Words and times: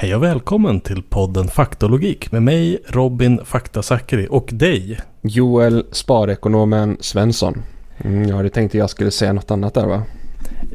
Hej 0.00 0.14
och 0.14 0.22
välkommen 0.22 0.80
till 0.80 1.02
podden 1.02 1.48
Faktologik 1.48 2.32
med 2.32 2.42
mig 2.42 2.78
Robin 2.88 3.40
Faktasakri 3.44 4.26
och 4.30 4.48
dig 4.52 5.00
Joel 5.22 5.86
Sparekonomen 5.92 6.96
Svensson. 7.00 7.62
Mm, 7.98 8.28
ja, 8.28 8.42
det 8.42 8.50
tänkte 8.50 8.78
jag 8.78 8.90
skulle 8.90 9.10
säga 9.10 9.32
något 9.32 9.50
annat 9.50 9.74
där 9.74 9.86
va? 9.86 10.02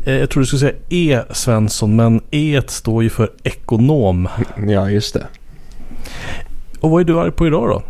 Eh, 0.05 0.13
Jag 0.13 0.29
tror 0.29 0.41
du 0.41 0.47
skulle 0.47 0.59
säga 0.59 0.75
E 0.89 1.21
Svensson 1.33 1.96
men 1.96 2.21
E 2.31 2.61
står 2.67 3.03
ju 3.03 3.09
för 3.09 3.31
ekonom. 3.43 4.27
Ja, 4.67 4.89
just 4.89 5.13
det. 5.13 5.28
Och 6.80 6.89
vad 6.89 7.02
är 7.02 7.05
du 7.05 7.20
arg 7.20 7.32
på 7.32 7.48
idag 7.48 7.70
då? 7.70 7.84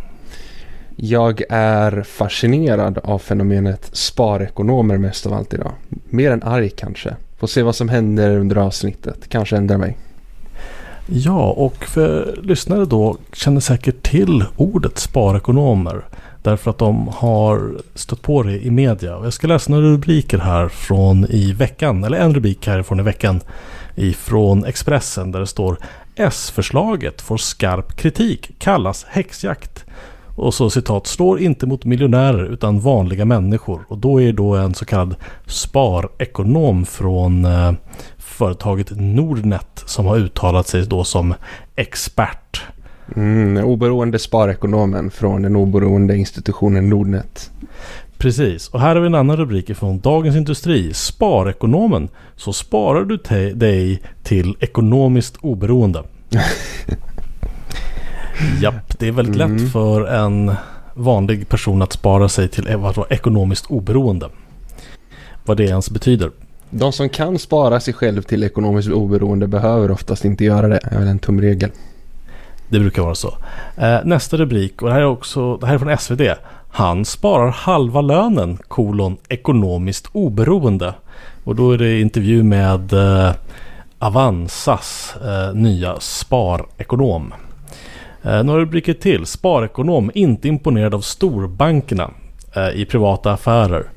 Jag 0.96 1.42
är 1.50 2.02
fascinerad 2.02 2.98
av 2.98 3.18
fenomenet 3.18 3.90
sparekonomer 3.92 4.98
mest 4.98 5.26
av 5.26 5.32
allt 5.32 5.54
idag. 5.54 5.72
Mer 5.88 6.30
än 6.30 6.42
arg 6.42 6.70
kanske. 6.70 7.16
Får 7.38 7.46
se 7.46 7.62
vad 7.62 7.76
som 7.76 7.88
händer 7.88 8.38
under 8.38 8.56
avsnittet. 8.56 9.28
Kanske 9.28 9.56
ändrar 9.56 9.78
mig. 9.78 9.96
Ja, 11.06 11.50
och 11.50 11.84
för 11.84 12.38
lyssnare 12.42 12.84
då 12.84 13.16
känner 13.32 13.60
säkert 13.60 14.02
till 14.02 14.44
ordet 14.56 14.98
sparekonomer. 14.98 16.04
Därför 16.42 16.70
att 16.70 16.78
de 16.78 17.08
har 17.08 17.80
stött 17.94 18.22
på 18.22 18.42
det 18.42 18.66
i 18.66 18.70
media. 18.70 19.16
Och 19.16 19.26
jag 19.26 19.32
ska 19.32 19.46
läsa 19.46 19.72
några 19.72 19.86
rubriker 19.86 20.38
här 20.38 20.68
från 20.68 21.26
i 21.30 21.52
veckan. 21.52 22.04
Eller 22.04 22.18
en 22.18 22.34
rubrik 22.34 22.66
härifrån 22.66 23.00
i 23.00 23.02
veckan. 23.02 23.40
Ifrån 23.94 24.64
Expressen 24.64 25.32
där 25.32 25.40
det 25.40 25.46
står 25.46 25.78
S-förslaget 26.16 27.20
får 27.22 27.36
skarp 27.36 27.96
kritik. 27.96 28.50
Kallas 28.58 29.04
häxjakt. 29.04 29.84
Och 30.36 30.54
så 30.54 30.70
citat, 30.70 31.06
slår 31.06 31.40
inte 31.40 31.66
mot 31.66 31.84
miljonärer 31.84 32.44
utan 32.44 32.80
vanliga 32.80 33.24
människor. 33.24 33.84
Och 33.88 33.98
då 33.98 34.22
är 34.22 34.32
då 34.32 34.54
en 34.54 34.74
så 34.74 34.84
kallad 34.84 35.14
sparekonom 35.46 36.86
från 36.86 37.44
eh, 37.44 37.72
företaget 38.16 38.90
Nordnet 38.90 39.82
som 39.86 40.06
har 40.06 40.16
uttalat 40.16 40.68
sig 40.68 40.86
då 40.86 41.04
som 41.04 41.34
expert. 41.76 42.62
Mm, 43.16 43.64
oberoende 43.64 44.18
sparekonomen 44.18 45.10
från 45.10 45.42
den 45.42 45.56
oberoende 45.56 46.16
institutionen 46.16 46.88
Nordnet. 46.88 47.50
Precis, 48.18 48.68
och 48.68 48.80
här 48.80 48.94
har 48.94 49.00
vi 49.00 49.06
en 49.06 49.14
annan 49.14 49.36
rubrik 49.36 49.76
från 49.76 50.00
Dagens 50.00 50.36
Industri. 50.36 50.94
Sparekonomen. 50.94 52.08
Så 52.36 52.52
sparar 52.52 53.04
du 53.04 53.16
dig 53.54 54.02
till 54.22 54.56
ekonomiskt 54.60 55.36
oberoende. 55.40 56.02
Japp, 58.60 58.98
det 58.98 59.08
är 59.08 59.12
väldigt 59.12 59.36
Mm. 59.42 59.56
lätt 59.56 59.72
för 59.72 60.06
en 60.06 60.52
vanlig 60.94 61.48
person 61.48 61.82
att 61.82 61.92
spara 61.92 62.28
sig 62.28 62.48
till 62.48 62.68
eh, 62.68 62.76
vad 62.76 62.96
var, 62.96 63.06
ekonomiskt 63.10 63.66
oberoende. 63.66 64.28
Vad 65.44 65.56
det 65.56 65.64
ens 65.64 65.90
betyder. 65.90 66.30
De 66.70 66.92
som 66.92 67.08
kan 67.08 67.38
spara 67.38 67.80
sig 67.80 67.94
själv 67.94 68.22
till 68.22 68.42
ekonomiskt 68.44 68.88
oberoende 68.90 69.46
behöver 69.46 69.90
oftast 69.90 70.24
inte 70.24 70.44
göra 70.44 70.68
det. 70.68 70.80
är 70.82 70.98
väl 70.98 71.08
en 71.08 71.18
tumregel. 71.18 71.70
Det 72.68 72.78
brukar 72.78 73.02
vara 73.02 73.14
så. 73.14 73.34
Eh, 73.76 73.98
nästa 74.04 74.36
rubrik, 74.36 74.82
och 74.82 74.88
det 74.88 74.94
här 74.94 75.00
är 75.00 75.06
också 75.06 75.56
det 75.56 75.66
här 75.66 75.74
är 75.74 75.78
från 75.78 75.98
SvD. 75.98 76.20
Han 76.70 77.04
sparar 77.04 77.50
halva 77.50 78.00
lönen, 78.00 78.58
kolon, 78.68 79.16
ekonomiskt 79.28 80.06
oberoende. 80.12 80.94
Och 81.44 81.56
då 81.56 81.70
är 81.72 81.78
det 81.78 82.00
intervju 82.00 82.42
med 82.42 82.92
eh, 82.92 83.30
Avanzas 83.98 85.14
eh, 85.24 85.54
nya 85.54 86.00
sparekonom. 86.00 87.32
Eh, 88.26 88.42
några 88.44 88.60
rubriker 88.60 88.92
till. 88.92 89.26
Sparekonom, 89.26 90.10
inte 90.14 90.48
imponerad 90.48 90.94
av 90.94 91.00
storbankerna 91.00 92.10
eh, 92.56 92.68
i 92.68 92.84
privata 92.84 93.32
affärer. 93.32 93.90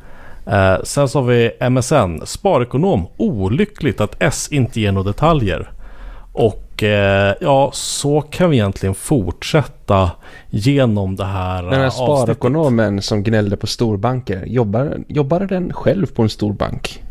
Eh, 0.46 0.84
sen 0.84 1.10
så 1.10 1.20
har 1.20 1.26
vi 1.26 1.52
MSN, 1.70 2.26
sparekonom, 2.26 3.08
olyckligt 3.18 4.02
att 4.02 4.16
S 4.20 4.48
inte 4.52 4.82
ger 4.82 4.92
några 4.92 5.08
detaljer. 5.08 5.72
Och 6.34 6.84
ja, 7.40 7.70
så 7.74 8.22
kan 8.22 8.50
vi 8.50 8.58
egentligen 8.58 8.96
fortsätta 8.96 10.12
genom 10.50 11.16
det 11.16 11.26
här 11.26 11.64
Den 11.64 11.74
här 11.74 11.80
eh, 11.80 11.86
avsnittet. 11.86 12.22
sparekonomen 12.24 13.02
som 13.02 13.24
gnällde 13.24 13.58
på 13.58 13.68
storbanker, 13.68 14.44
jobbar, 14.46 14.98
jobbar 15.08 15.40
den 15.40 15.74
själv 15.74 16.06
på 16.06 16.22
en 16.22 16.30
storbank? 16.30 17.04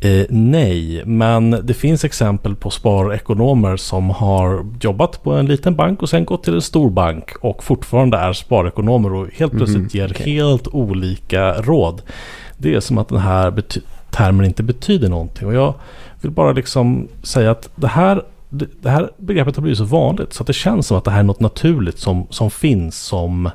Eh, 0.00 0.26
nej, 0.30 1.02
men 1.06 1.50
det 1.62 1.74
finns 1.74 2.04
exempel 2.04 2.56
på 2.56 2.70
sparekonomer 2.70 3.76
som 3.76 4.10
har 4.10 4.66
jobbat 4.80 5.22
på 5.22 5.32
en 5.32 5.46
liten 5.46 5.74
bank 5.76 6.02
och 6.02 6.08
sen 6.08 6.24
gått 6.24 6.44
till 6.44 6.54
en 6.54 6.62
stor 6.62 6.90
bank 6.90 7.30
och 7.40 7.64
fortfarande 7.64 8.16
är 8.18 8.32
sparekonomer 8.32 9.14
och 9.14 9.26
helt 9.34 9.52
plötsligt 9.52 9.78
Mhm, 9.78 9.88
ger 9.92 10.10
okej. 10.12 10.32
helt 10.34 10.68
olika 10.68 11.52
råd. 11.52 12.02
Det 12.56 12.74
är 12.74 12.80
som 12.80 12.98
att 12.98 13.08
den 13.08 13.18
här 13.18 13.62
termen 14.10 14.46
inte 14.46 14.62
betyder 14.62 15.08
någonting. 15.08 15.46
Och 15.48 15.54
jag 15.54 15.74
vill 16.20 16.30
bara 16.30 16.52
liksom 16.52 17.08
säga 17.22 17.50
att 17.50 17.70
det 17.76 17.88
här, 17.88 18.22
det, 18.48 18.66
det 18.82 18.90
här 18.90 19.10
begreppet 19.16 19.56
har 19.56 19.62
blivit 19.62 19.78
så 19.78 19.84
vanligt 19.84 20.32
så 20.32 20.42
att 20.42 20.46
det 20.46 20.52
känns 20.52 20.86
som 20.86 20.96
att 20.96 21.04
det 21.04 21.10
här 21.10 21.18
är 21.18 21.22
något 21.24 21.40
naturligt 21.40 21.98
som, 21.98 22.26
som 22.30 22.50
finns 22.50 22.98
som 23.02 23.50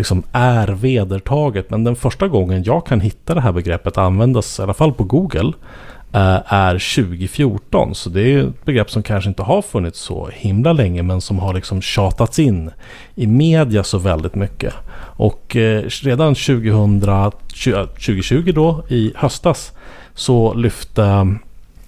liksom 0.00 0.22
är 0.32 0.68
vedertaget. 0.68 1.70
Men 1.70 1.84
den 1.84 1.96
första 1.96 2.28
gången 2.28 2.62
jag 2.62 2.86
kan 2.86 3.00
hitta 3.00 3.34
det 3.34 3.40
här 3.40 3.52
begreppet 3.52 3.98
användas 3.98 4.58
i 4.58 4.62
alla 4.62 4.74
fall 4.74 4.92
på 4.92 5.04
Google 5.04 5.52
eh, 6.12 6.52
är 6.52 6.72
2014. 6.72 7.94
Så 7.94 8.10
det 8.10 8.22
är 8.22 8.38
ett 8.38 8.64
begrepp 8.64 8.90
som 8.90 9.02
kanske 9.02 9.28
inte 9.28 9.42
har 9.42 9.62
funnits 9.62 10.00
så 10.00 10.28
himla 10.32 10.72
länge 10.72 11.02
men 11.02 11.20
som 11.20 11.38
har 11.38 11.54
liksom 11.54 11.82
tjatats 11.82 12.38
in 12.38 12.70
i 13.14 13.26
media 13.26 13.84
så 13.84 13.98
väldigt 13.98 14.34
mycket. 14.34 14.74
Och 15.16 15.56
eh, 15.56 15.82
redan 16.02 16.34
2000, 16.34 17.00
2020 17.00 18.52
då 18.54 18.84
i 18.88 19.12
höstas 19.16 19.72
så 20.14 20.54
lyfte 20.54 21.36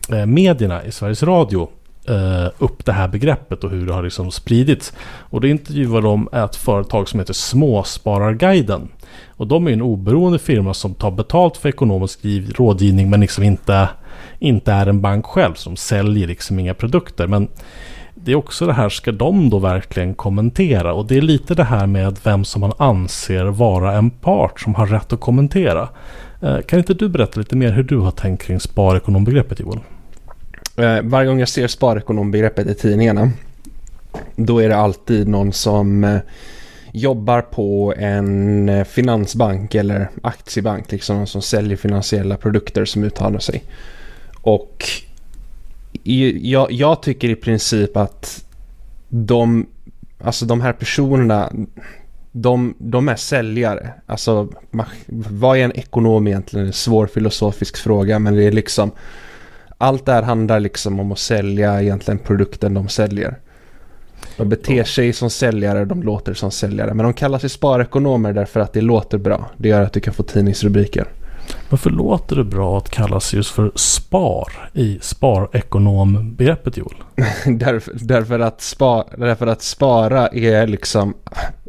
eh, 0.09 0.27
medierna 0.27 0.85
i 0.85 0.93
Sveriges 0.93 1.23
Radio 1.23 1.69
eh, 2.09 2.51
upp 2.59 2.85
det 2.85 2.93
här 2.93 3.09
begreppet 3.09 3.65
och 3.65 3.71
hur 3.71 3.87
det 3.87 3.93
har 3.93 4.03
liksom 4.03 4.31
spridits. 4.31 4.93
Och 5.03 5.41
då 5.41 5.49
intervjuar 5.49 6.03
de 6.03 6.29
ett 6.33 6.57
företag 6.57 7.09
som 7.09 7.21
heter 7.21 7.33
Småspararguiden. 7.33 8.89
Och 9.29 9.47
de 9.47 9.69
är 9.69 9.73
en 9.73 9.83
oberoende 9.83 10.39
firma 10.39 10.75
som 10.75 10.95
tar 10.95 11.11
betalt 11.11 11.57
för 11.57 11.69
ekonomisk 11.69 12.21
rådgivning 12.55 13.11
men 13.11 13.21
liksom 13.21 13.45
inte, 13.45 13.89
inte 14.39 14.73
är 14.73 14.87
en 14.87 15.01
bank 15.01 15.27
själv. 15.27 15.55
som 15.55 15.77
säljer 15.77 16.27
liksom 16.27 16.59
inga 16.59 16.75
produkter. 16.75 17.27
Men 17.27 17.49
det 18.15 18.33
är 18.33 18.37
också 18.37 18.67
det 18.67 18.73
här, 18.73 18.89
ska 18.89 19.13
de 19.13 19.51
då 19.51 19.59
verkligen 19.59 20.15
kommentera? 20.15 20.95
Och 20.95 21.07
det 21.07 21.17
är 21.17 21.23
lite 21.23 21.55
det 21.55 21.65
här 21.65 21.87
med 21.87 22.19
vem 22.25 22.45
som 22.45 22.61
man 22.61 22.73
anser 22.79 23.45
vara 23.45 23.93
en 23.93 24.11
part 24.11 24.61
som 24.61 24.75
har 24.75 24.87
rätt 24.87 25.13
att 25.13 25.21
kommentera. 25.21 25.89
Eh, 26.41 26.61
kan 26.61 26.79
inte 26.79 26.95
du 26.95 27.09
berätta 27.09 27.41
lite 27.41 27.57
mer 27.57 27.73
hur 27.73 27.83
du 27.83 27.99
har 27.99 28.11
tänkt 28.11 28.43
kring 28.43 28.61
sparekonombegreppet 28.61 29.61
Joel? 29.61 29.79
Eh, 30.77 31.03
varje 31.03 31.29
gång 31.29 31.39
jag 31.39 31.49
ser 31.49 31.67
sparekonombegreppet 31.67 32.67
i 32.67 32.75
tidningarna 32.75 33.31
då 34.37 34.59
är 34.59 34.69
det 34.69 34.77
alltid 34.77 35.29
någon 35.29 35.53
som 35.53 36.05
eh, 36.05 36.19
jobbar 36.93 37.41
på 37.41 37.95
en 37.97 38.69
eh, 38.69 38.85
finansbank 38.85 39.75
eller 39.75 40.09
aktiebank, 40.23 40.93
liksom 40.93 41.17
någon 41.17 41.27
som 41.27 41.43
säljer 41.43 41.77
finansiella 41.77 42.37
produkter 42.37 42.85
som 42.85 43.05
uttalar 43.05 43.39
sig. 43.39 43.63
Och 44.41 44.85
i, 46.05 46.51
jag, 46.51 46.73
jag 46.73 47.03
tycker 47.03 47.29
i 47.29 47.35
princip 47.35 47.97
att 47.97 48.45
de, 49.09 49.67
alltså 50.21 50.47
de 50.47 50.61
här 50.61 50.73
personerna, 50.73 51.53
de, 52.33 52.75
de 52.79 53.09
är 53.09 53.17
säljare. 53.17 53.93
Alltså, 54.07 54.49
vad 55.07 55.59
är 55.59 55.65
en 55.65 55.77
ekonom 55.77 56.27
egentligen? 56.27 56.67
En 56.67 56.73
svår 56.73 57.07
filosofisk 57.07 57.77
fråga, 57.77 58.19
men 58.19 58.35
det 58.35 58.45
är 58.45 58.53
liksom 58.53 58.91
allt 59.83 60.07
det 60.07 60.13
här 60.13 60.23
handlar 60.23 60.61
liksom 60.61 61.01
om 61.01 61.13
att 61.13 61.19
sälja 61.19 61.83
egentligen 61.83 62.19
produkten 62.19 62.75
de 62.75 62.89
säljer. 62.89 63.39
De 64.37 64.49
beter 64.49 64.85
sig 64.85 65.13
som 65.13 65.31
säljare, 65.31 65.85
de 65.85 66.03
låter 66.03 66.35
som 66.35 66.51
säljare. 66.51 66.95
Men 66.95 67.05
de 67.05 67.15
kallar 67.15 67.39
sig 67.39 67.51
sparekonomer 67.51 68.33
därför 68.33 68.61
att 68.61 68.73
det 68.73 68.81
låter 68.81 69.19
bra. 69.19 69.51
Det 69.57 69.69
gör 69.69 69.83
att 69.83 69.93
du 69.93 70.01
kan 70.01 70.15
få 70.15 70.23
tidningsrubriker. 70.23 71.07
Varför 71.71 71.91
låter 71.91 72.37
det 72.37 72.45
bra 72.45 72.79
att 72.79 72.89
kallas 72.91 73.35
just 73.35 73.51
för 73.51 73.73
SPAR 73.75 74.71
i 74.73 74.99
sparekonombegreppet 75.03 76.77
Joel? 76.77 76.97
därför, 77.59 77.93
därför, 77.95 78.41
att 78.41 78.61
spa, 78.61 79.05
därför 79.17 79.47
att 79.47 79.63
spara 79.63 80.29
är 80.29 80.67
liksom 80.67 81.15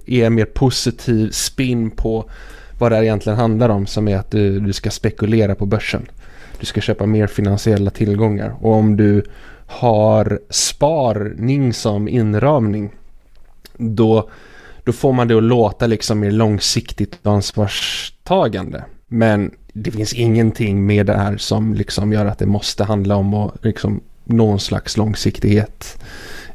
är 0.06 0.26
en 0.26 0.34
mer 0.34 0.46
positiv 0.46 1.32
spin 1.32 1.92
på 1.92 2.30
vad 2.80 2.92
det 2.92 3.06
egentligen 3.06 3.40
handlar 3.40 3.70
om 3.70 3.88
som 3.88 4.08
är 4.08 4.18
att 4.18 4.32
du, 4.32 4.60
du 4.60 4.74
ska 4.74 4.90
spekulera 4.90 5.56
på 5.56 5.66
börsen. 5.66 6.06
Du 6.64 6.68
ska 6.68 6.82
köpa 6.82 7.06
mer 7.06 7.28
finansiella 7.28 7.90
tillgångar 7.90 8.56
och 8.62 8.74
om 8.74 8.98
du 8.98 9.24
har 9.68 10.40
sparning 10.50 11.74
som 11.74 12.08
inramning 12.08 12.92
då, 13.78 14.30
då 14.84 14.92
får 14.92 15.14
man 15.14 15.28
det 15.28 15.38
att 15.38 15.44
låta 15.44 15.88
liksom 15.88 16.20
mer 16.20 16.32
långsiktigt 16.32 17.28
ansvarstagande. 17.28 18.84
Men 19.08 19.52
det 19.74 19.92
finns 19.92 20.14
ingenting 20.14 20.86
med 20.86 21.06
det 21.06 21.18
här 21.18 21.38
som 21.38 21.74
liksom 21.74 22.14
gör 22.14 22.26
att 22.26 22.40
det 22.40 22.46
måste 22.46 22.84
handla 22.84 23.16
om 23.16 23.34
att 23.34 23.66
liksom 23.66 24.02
någon 24.24 24.60
slags 24.60 24.98
långsiktighet 24.98 26.04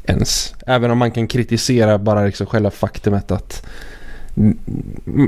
ens. 0.05 0.55
Även 0.66 0.90
om 0.90 0.99
man 0.99 1.10
kan 1.10 1.26
kritisera 1.26 1.99
bara 1.99 2.25
liksom 2.25 2.46
själva 2.46 2.70
faktumet 2.70 3.31
att 3.31 3.66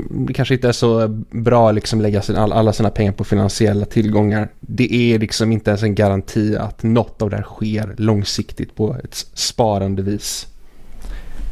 det 0.09 0.33
kanske 0.33 0.53
inte 0.53 0.67
är 0.67 0.71
så 0.71 1.07
bra 1.31 1.69
att 1.69 1.75
liksom 1.75 2.01
lägga 2.01 2.21
sin, 2.21 2.35
alla 2.35 2.73
sina 2.73 2.89
pengar 2.89 3.11
på 3.11 3.23
finansiella 3.23 3.85
tillgångar. 3.85 4.49
Det 4.59 4.93
är 4.93 5.19
liksom 5.19 5.51
inte 5.51 5.69
ens 5.69 5.83
en 5.83 5.95
garanti 5.95 6.55
att 6.55 6.83
något 6.83 7.21
av 7.21 7.29
det 7.29 7.35
här 7.35 7.43
sker 7.43 7.95
långsiktigt 7.97 8.75
på 8.75 8.95
ett 9.03 9.25
sparande 9.33 10.01
vis. 10.01 10.47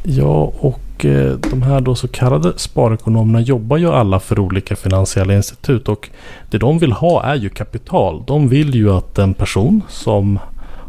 Ja, 0.02 0.52
och 0.58 1.04
eh, 1.04 1.36
de 1.50 1.62
här 1.62 1.80
då 1.80 1.94
så 1.94 2.08
kallade 2.08 2.58
sparekonomerna 2.58 3.40
jobbar 3.40 3.76
ju 3.76 3.88
alla 3.88 4.20
för 4.20 4.38
olika 4.38 4.76
finansiella 4.76 5.34
institut 5.34 5.88
och 5.88 6.10
det 6.50 6.58
de 6.58 6.78
vill 6.78 6.92
ha 6.92 7.22
är 7.24 7.34
ju 7.34 7.48
kapital. 7.48 8.24
De 8.26 8.48
vill 8.48 8.74
ju 8.74 8.90
att 8.90 9.18
en 9.18 9.34
person 9.34 9.82
som 9.88 10.38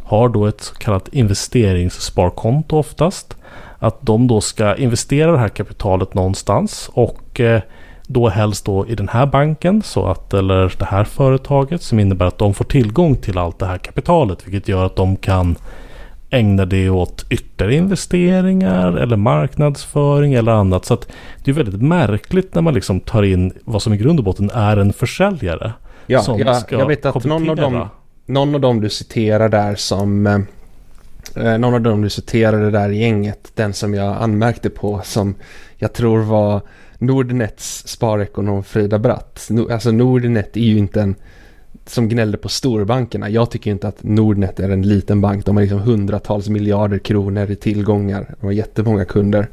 har 0.04 0.30
då 0.30 0.46
ett 0.46 0.62
så 0.62 0.76
kallat 0.76 1.08
investeringssparkonto 1.08 2.78
oftast 2.78 3.36
att 3.82 4.02
de 4.02 4.28
då 4.28 4.42
ska 4.42 4.76
investera 4.76 5.32
det 5.32 5.38
här 5.38 5.50
kapitalet 5.50 6.14
någonstans 6.14 6.90
och 6.94 7.40
eh, 7.40 7.62
då 8.08 8.30
helst 8.30 8.66
då 8.66 8.88
i 8.88 8.96
den 8.96 9.08
här 9.08 9.26
banken 9.26 9.82
så 9.82 10.06
att, 10.06 10.34
eller 10.34 10.74
det 10.78 10.86
här 10.86 11.04
företaget 11.04 11.82
som 11.82 12.00
innebär 12.00 12.26
att 12.26 12.38
de 12.38 12.54
får 12.54 12.66
tillgång 12.66 13.16
till 13.16 13.38
allt 13.38 13.60
det 13.60 13.66
här 13.66 13.78
kapitalet 13.78 14.48
vilket 14.48 14.68
gör 14.68 14.86
att 14.86 14.96
de 14.96 15.16
kan 15.16 15.56
ägna 16.30 16.66
det 16.66 16.90
åt 16.90 17.26
ytterligare 17.30 17.76
investeringar 17.76 18.94
eller 18.94 19.18
marknadsföring 19.18 20.34
eller 20.34 20.52
annat. 20.52 20.86
Så 20.86 20.94
att 20.94 21.08
det 21.44 21.52
är 21.52 21.56
väldigt 21.56 21.82
märkligt 21.82 22.56
när 22.56 22.62
man 22.62 22.74
liksom 22.74 23.00
tar 23.00 23.24
in 23.24 23.54
vad 23.64 23.82
som 23.82 23.94
i 23.94 23.98
grund 23.98 24.20
och 24.20 24.26
botten 24.26 24.50
är 24.54 24.78
en 24.78 24.94
försäljare. 24.94 25.74
Ja, 26.08 26.24
jag, 26.38 26.64
jag 26.70 26.88
vet 26.88 27.06
att 27.06 27.24
någon 27.24 27.50
av, 27.50 27.56
dem, 27.56 27.88
någon 28.26 28.56
av 28.56 28.62
dem 28.62 28.82
du 28.82 28.90
citerar 28.90 29.50
där 29.50 29.76
som 29.76 30.28
Eh, 30.28 30.40
Eh, 31.36 31.58
någon 31.58 31.74
av 31.74 31.82
dem 31.82 32.02
du 32.02 32.10
citerade 32.10 32.72
där 32.72 32.90
i 32.90 33.00
gänget, 33.02 33.52
den 33.56 33.74
som 33.74 33.94
jag 33.94 34.18
anmärkte 34.18 34.70
på 34.70 35.02
som 35.04 35.36
jag 35.78 35.94
tror 35.94 36.20
var 36.20 36.62
Nordnets 36.98 37.88
sparekonom 37.88 38.64
Frida 38.64 39.00
Bratt. 39.00 39.50
Alltså 39.72 39.92
Nordnet 39.92 40.58
är 40.58 40.62
ju 40.62 40.78
inte 40.78 41.02
en 41.02 41.16
som 41.86 42.10
gnällde 42.10 42.38
på 42.38 42.50
storbankerna. 42.50 43.30
Jag 43.30 43.52
tycker 43.52 43.72
inte 43.72 43.88
att 43.88 44.04
Nordnet 44.04 44.60
är 44.60 44.70
en 44.70 44.82
liten 44.82 45.22
bank. 45.22 45.46
De 45.46 45.56
har 45.56 45.64
liksom 45.64 45.80
hundratals 45.80 46.50
miljarder 46.50 46.98
kronor 46.98 47.52
i 47.52 47.56
tillgångar. 47.56 48.36
De 48.40 48.46
har 48.46 48.54
jättemånga 48.54 49.06
kunder. 49.06 49.50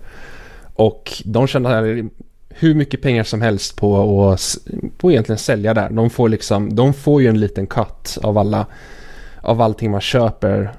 Och 0.74 1.12
de 1.24 1.46
tjänar 1.46 2.08
hur 2.48 2.74
mycket 2.74 3.02
pengar 3.02 3.24
som 3.24 3.42
helst 3.42 3.76
på 3.76 4.30
att 4.30 4.58
på 4.98 5.10
egentligen 5.10 5.38
sälja 5.38 5.74
där. 5.74 5.90
De 5.90 6.10
får, 6.10 6.28
liksom, 6.28 6.74
de 6.74 6.94
får 6.94 7.22
ju 7.22 7.28
en 7.28 7.40
liten 7.40 7.66
cut 7.66 8.18
av 8.22 8.38
alla 8.38 8.66
av 9.40 9.62
allting 9.62 9.90
man 9.90 10.00
köper 10.00 10.72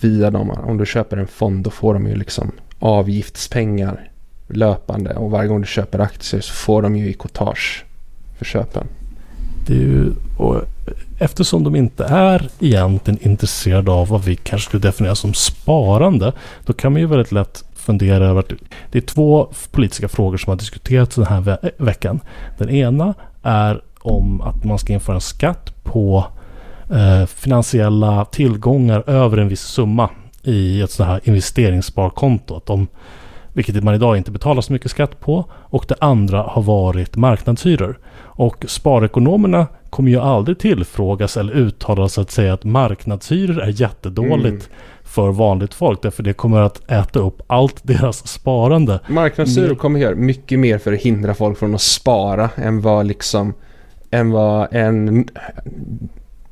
via 0.00 0.30
dem. 0.30 0.50
Om 0.50 0.78
du 0.78 0.86
köper 0.86 1.16
en 1.16 1.26
fond 1.26 1.64
då 1.64 1.70
får 1.70 1.94
de 1.94 2.06
ju 2.06 2.14
liksom 2.14 2.52
avgiftspengar 2.78 4.10
löpande 4.48 5.14
och 5.14 5.30
varje 5.30 5.48
gång 5.48 5.60
du 5.60 5.66
köper 5.66 5.98
aktier 5.98 6.40
så 6.40 6.52
får 6.52 6.82
de 6.82 6.96
ju 6.96 7.08
i 7.08 7.12
cotage 7.12 7.84
för 8.38 8.44
köpen. 8.44 8.86
Det 9.66 9.74
är 9.74 9.78
ju, 9.78 10.12
och 10.38 10.62
eftersom 11.18 11.64
de 11.64 11.76
inte 11.76 12.04
är 12.04 12.48
egentligen 12.60 13.18
intresserade 13.22 13.90
av 13.90 14.08
vad 14.08 14.24
vi 14.24 14.36
kanske 14.36 14.68
skulle 14.68 14.80
definiera 14.80 15.14
som 15.14 15.34
sparande 15.34 16.32
då 16.64 16.72
kan 16.72 16.92
man 16.92 17.00
ju 17.00 17.06
väldigt 17.06 17.32
lätt 17.32 17.64
fundera 17.74 18.26
över 18.26 18.40
att 18.40 18.52
det 18.92 18.98
är 18.98 19.02
två 19.02 19.52
politiska 19.70 20.08
frågor 20.08 20.36
som 20.36 20.50
har 20.50 20.56
diskuterats 20.56 21.16
den 21.16 21.26
här 21.26 21.40
ve 21.40 21.56
veckan. 21.78 22.20
Den 22.58 22.70
ena 22.70 23.14
är 23.42 23.82
om 23.98 24.40
att 24.40 24.64
man 24.64 24.78
ska 24.78 24.92
införa 24.92 25.14
en 25.14 25.20
skatt 25.20 25.82
på 25.82 26.24
eh, 26.90 27.26
finansiella 27.26 28.24
tillgångar 28.24 29.04
över 29.06 29.38
en 29.38 29.48
viss 29.48 29.62
summa 29.62 30.10
i 30.42 30.80
ett 30.80 30.90
sådant 30.90 31.12
här 31.12 31.20
investeringssparkonto. 31.24 32.56
Att 32.56 32.66
de, 32.66 32.88
vilket 33.52 33.84
man 33.84 33.94
idag 33.94 34.16
inte 34.16 34.30
betalar 34.30 34.62
så 34.62 34.72
mycket 34.72 34.90
skatt 34.90 35.20
på. 35.20 35.44
Och 35.52 35.84
det 35.88 35.96
andra 36.00 36.42
har 36.42 36.62
varit 36.62 37.16
marknadshyror. 37.16 37.98
Och 38.36 38.64
sparekonomerna 38.68 39.66
kommer 39.90 40.10
ju 40.10 40.20
aldrig 40.20 40.58
tillfrågas 40.58 41.36
eller 41.36 41.52
uttala 41.52 42.08
sig 42.08 42.22
att 42.22 42.30
säga 42.30 42.54
att 42.54 42.64
marknadshyror 42.64 43.60
är 43.60 43.80
jättedåligt 43.80 44.46
mm. 44.46 44.76
för 45.04 45.30
vanligt 45.30 45.74
folk. 45.74 46.02
Därför 46.02 46.22
det 46.22 46.32
kommer 46.32 46.60
att 46.60 46.90
äta 46.90 47.18
upp 47.18 47.42
allt 47.46 47.80
deras 47.82 48.28
sparande. 48.28 49.00
Marknadshyror 49.08 49.74
kommer 49.74 50.00
göra 50.00 50.14
mycket 50.14 50.58
mer 50.58 50.78
för 50.78 50.92
att 50.92 51.00
hindra 51.00 51.34
folk 51.34 51.58
från 51.58 51.74
att 51.74 51.80
spara 51.80 52.50
än 52.56 52.80
vad 52.80 53.06
liksom 53.06 53.54
än 54.10 54.30
vad 54.30 54.74
en 54.74 55.28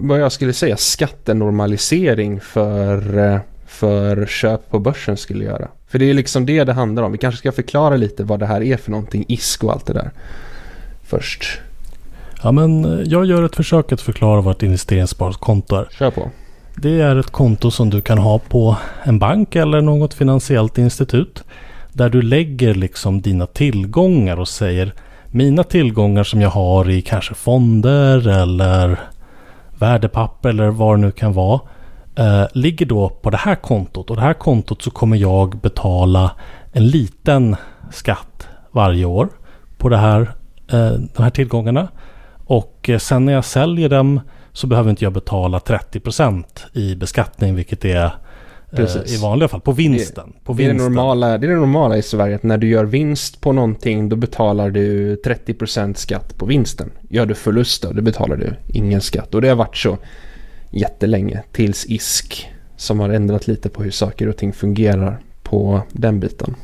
vad 0.03 0.21
jag 0.21 0.33
skulle 0.33 0.53
säga 0.53 0.77
skattenormalisering 0.77 2.41
för, 2.41 3.19
eh, 3.19 3.41
för 3.67 4.27
köp 4.27 4.71
på 4.71 4.79
börsen 4.79 5.17
skulle 5.17 5.45
göra. 5.45 5.69
För 5.89 5.99
det 5.99 6.11
är 6.11 6.15
liksom 6.15 6.47
det 6.47 6.65
det 6.65 6.73
handlar 6.73 7.03
om. 7.03 7.13
Vi 7.13 7.19
kanske 7.19 7.39
ska 7.39 7.53
förklara 7.53 7.97
lite 7.97 8.25
vad 8.25 8.41
det 8.41 8.47
här 8.47 8.63
är 8.63 8.77
för 8.77 8.91
någonting, 8.91 9.25
ISK 9.29 9.65
och 9.65 9.73
allt 9.73 9.87
det 9.87 9.93
där. 9.93 10.11
Först. 11.03 11.61
Ja 12.43 12.53
men 12.53 12.85
eh, 12.85 13.01
jag 13.05 13.27
gör 13.27 13.43
ett 13.43 13.57
försök 13.57 13.93
att 13.93 14.01
förklara 14.01 14.41
vad 14.41 14.57
ett 14.57 14.63
investeringssparkonto 14.63 15.77
är. 15.77 15.89
Kör 15.99 16.11
på. 16.11 16.31
Det 16.75 17.01
är 17.01 17.17
ett 17.17 17.31
konto 17.31 17.71
som 17.71 17.91
du 17.91 18.01
kan 18.01 18.19
ha 18.19 18.39
på 18.39 18.77
en 19.03 19.19
bank 19.19 19.57
eller 19.57 19.81
något 19.81 20.15
finansiellt 20.15 20.79
institut. 20.79 21.45
Där 21.93 22.09
du 22.09 22.23
lägger 22.23 22.75
liksom 22.75 23.23
dina 23.23 23.47
tillgångar 23.47 24.41
och 24.41 24.49
säger 24.49 24.95
mina 25.27 25.65
tillgångar 25.65 26.25
som 26.25 26.41
jag 26.41 26.51
har 26.51 26.91
i 26.91 27.03
kanske 27.03 27.35
fonder 27.35 28.29
eller 28.29 29.01
värdepapper 29.83 30.49
eller 30.49 30.69
vad 30.69 30.99
det 30.99 31.01
nu 31.01 31.11
kan 31.11 31.33
vara. 31.33 31.61
Eh, 32.15 32.47
ligger 32.53 32.87
då 32.87 33.09
på 33.09 33.31
det 33.31 33.37
här 33.37 33.55
kontot 33.55 34.11
och 34.11 34.17
det 34.17 34.23
här 34.23 34.35
kontot 34.35 34.83
så 34.83 34.91
kommer 34.91 35.17
jag 35.17 35.57
betala 35.57 36.31
en 36.73 36.87
liten 36.87 37.57
skatt 37.91 38.49
varje 38.71 39.05
år 39.05 39.29
på 39.79 39.89
det 39.89 39.97
här, 39.97 40.21
eh, 40.73 40.93
de 41.15 41.23
här 41.23 41.31
tillgångarna. 41.31 41.89
Och 42.47 42.89
eh, 42.89 42.99
sen 42.99 43.25
när 43.25 43.33
jag 43.33 43.45
säljer 43.45 43.89
dem 43.89 44.21
så 44.53 44.67
behöver 44.67 44.91
inte 44.91 45.05
jag 45.05 45.13
betala 45.13 45.59
30% 45.59 46.45
i 46.73 46.95
beskattning 46.95 47.55
vilket 47.55 47.85
är 47.85 48.11
Precis. 48.77 49.19
i 49.19 49.23
vanliga 49.23 49.49
fall 49.49 49.61
på 49.61 49.73
vinsten. 49.73 50.33
På 50.45 50.53
det, 50.53 50.65
är 50.65 50.69
det, 50.69 50.75
normala, 50.75 51.39
det 51.39 51.47
är 51.47 51.49
det 51.49 51.57
normala 51.57 51.97
i 51.97 52.03
Sverige 52.03 52.35
att 52.35 52.43
när 52.43 52.59
du 52.59 52.69
gör 52.69 52.85
vinst 52.85 53.41
på 53.41 53.53
någonting 53.53 54.09
då 54.09 54.17
betalar 54.17 54.71
du 54.71 55.15
30% 55.15 55.95
skatt 55.95 56.39
på 56.39 56.47
vinsten. 56.47 56.91
Gör 57.09 57.27
du 57.27 57.35
förlust 57.35 57.83
då, 57.83 57.93
då 57.93 58.03
betalar 58.03 58.37
du 58.37 58.55
ingen 58.69 59.01
skatt. 59.01 59.35
Och 59.35 59.43
det 59.43 59.49
har 59.49 59.57
varit 59.57 59.77
så 59.77 59.99
jättelänge 60.71 61.43
tills 61.53 61.87
ISK 61.87 62.49
som 62.77 63.01
har 63.01 63.09
ändrat 63.09 63.47
lite 63.47 63.69
på 63.69 63.83
hur 63.83 63.91
saker 63.91 64.29
och 64.29 64.37
ting 64.37 64.53
fungerar 64.53 65.21
på 65.43 65.83
den 65.93 66.21
biten. 66.21 66.55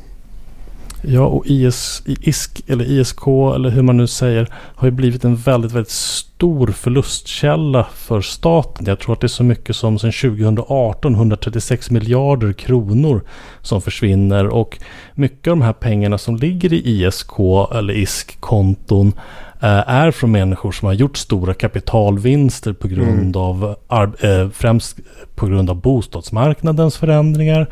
Ja, 1.02 1.26
och 1.26 1.46
IS, 1.46 2.02
ISK 2.06 2.62
eller 2.66 2.84
ISK 2.84 3.26
eller 3.26 3.70
hur 3.70 3.82
man 3.82 3.96
nu 3.96 4.06
säger 4.06 4.48
har 4.52 4.88
ju 4.88 4.90
blivit 4.90 5.24
en 5.24 5.36
väldigt, 5.36 5.72
väldigt 5.72 5.90
stor 5.90 6.66
förlustkälla 6.66 7.86
för 7.94 8.20
staten. 8.20 8.86
Jag 8.86 8.98
tror 8.98 9.12
att 9.12 9.20
det 9.20 9.26
är 9.26 9.28
så 9.28 9.44
mycket 9.44 9.76
som 9.76 9.98
sedan 9.98 10.12
2018 10.12 11.14
136 11.14 11.90
miljarder 11.90 12.52
kronor 12.52 13.22
som 13.62 13.82
försvinner 13.82 14.46
och 14.46 14.78
mycket 15.14 15.50
av 15.50 15.56
de 15.58 15.64
här 15.64 15.72
pengarna 15.72 16.18
som 16.18 16.36
ligger 16.36 16.72
i 16.72 16.82
ISK 16.84 17.38
eller 17.72 17.94
ISK-konton 17.94 19.12
eh, 19.60 19.88
är 19.90 20.10
från 20.10 20.32
människor 20.32 20.72
som 20.72 20.86
har 20.86 20.92
gjort 20.92 21.16
stora 21.16 21.54
kapitalvinster 21.54 22.72
på 22.72 22.88
grund 22.88 23.36
mm. 23.36 23.76
av 23.88 24.14
äh, 24.20 24.48
främst 24.48 24.98
på 25.34 25.46
grund 25.46 25.70
av 25.70 25.76
bostadsmarknadens 25.76 26.96
förändringar 26.96 27.68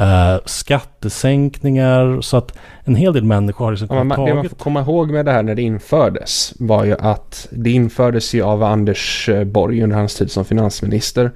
Uh, 0.00 0.38
skattesänkningar 0.44 2.20
så 2.20 2.36
att 2.36 2.58
en 2.84 2.94
hel 2.94 3.12
del 3.12 3.24
människor 3.24 3.64
har 3.64 3.72
liksom 3.72 3.96
ja, 3.96 4.04
man, 4.04 4.16
tagit... 4.16 4.30
Det 4.30 4.34
man 4.34 4.48
får 4.48 4.56
komma 4.56 4.80
ihåg 4.80 5.10
med 5.10 5.24
det 5.24 5.32
här 5.32 5.42
när 5.42 5.54
det 5.54 5.62
infördes 5.62 6.54
var 6.58 6.84
ju 6.84 6.96
att 6.98 7.48
det 7.50 7.70
infördes 7.70 8.34
ju 8.34 8.42
av 8.42 8.62
Anders 8.62 9.28
eh, 9.28 9.44
Borg 9.44 9.82
under 9.82 9.96
hans 9.96 10.14
tid 10.14 10.30
som 10.30 10.44
finansminister. 10.44 11.30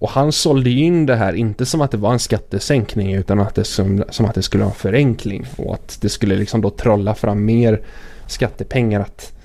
Och 0.00 0.10
han 0.10 0.32
sålde 0.32 0.70
in 0.70 1.06
det 1.06 1.16
här 1.16 1.32
inte 1.32 1.66
som 1.66 1.80
att 1.80 1.90
det 1.90 1.96
var 1.96 2.12
en 2.12 2.18
skattesänkning 2.18 3.14
utan 3.14 3.40
att 3.40 3.54
det 3.54 3.64
som, 3.64 4.04
som 4.10 4.26
att 4.26 4.34
det 4.34 4.42
skulle 4.42 4.64
vara 4.64 4.72
en 4.72 4.78
förenkling 4.78 5.46
och 5.56 5.74
att 5.74 5.98
det 6.00 6.08
skulle 6.08 6.36
liksom 6.36 6.60
då 6.60 6.70
trolla 6.70 7.14
fram 7.14 7.44
mer 7.44 7.80
skattepengar 8.26 9.00
att 9.00 9.39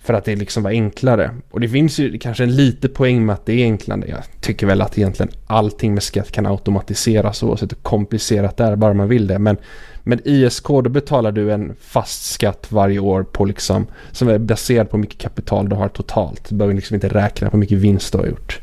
för 0.00 0.14
att 0.14 0.24
det 0.24 0.36
liksom 0.36 0.62
var 0.62 0.70
enklare. 0.70 1.30
Och 1.50 1.60
det 1.60 1.68
finns 1.68 1.98
ju 1.98 2.18
kanske 2.18 2.42
en 2.42 2.56
liten 2.56 2.90
poäng 2.90 3.26
med 3.26 3.32
att 3.32 3.46
det 3.46 3.52
är 3.52 3.64
enklare. 3.64 4.04
Jag 4.08 4.22
tycker 4.40 4.66
väl 4.66 4.82
att 4.82 4.98
egentligen 4.98 5.32
allting 5.46 5.94
med 5.94 6.02
skatt 6.02 6.32
kan 6.32 6.46
automatiseras 6.46 7.42
oavsett 7.42 7.72
hur 7.72 7.76
komplicerat 7.76 8.56
det 8.56 8.64
är, 8.64 8.76
bara 8.76 8.94
man 8.94 9.08
vill 9.08 9.26
det. 9.26 9.38
Men 9.38 9.56
med 10.02 10.20
ISK 10.24 10.66
då 10.68 10.88
betalar 10.88 11.32
du 11.32 11.52
en 11.52 11.74
fast 11.80 12.24
skatt 12.24 12.66
varje 12.68 12.98
år 12.98 13.22
på 13.22 13.44
liksom, 13.44 13.86
som 14.12 14.28
är 14.28 14.38
baserad 14.38 14.90
på 14.90 14.96
hur 14.96 15.02
mycket 15.02 15.20
kapital 15.20 15.68
du 15.68 15.76
har 15.76 15.88
totalt. 15.88 16.48
Du 16.48 16.54
behöver 16.54 16.74
liksom 16.74 16.94
inte 16.94 17.08
räkna 17.08 17.50
på 17.50 17.56
hur 17.56 17.60
mycket 17.60 17.78
vinst 17.78 18.12
du 18.12 18.18
har 18.18 18.26
gjort. 18.26 18.60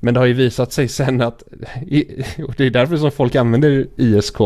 Men 0.00 0.14
det 0.14 0.20
har 0.20 0.26
ju 0.26 0.32
visat 0.32 0.72
sig 0.72 0.88
sen 0.88 1.20
att, 1.20 1.42
och 2.46 2.54
det 2.56 2.64
är 2.64 2.70
därför 2.70 2.96
som 2.96 3.10
folk 3.10 3.34
använder 3.34 3.86
ISK, 3.96 4.36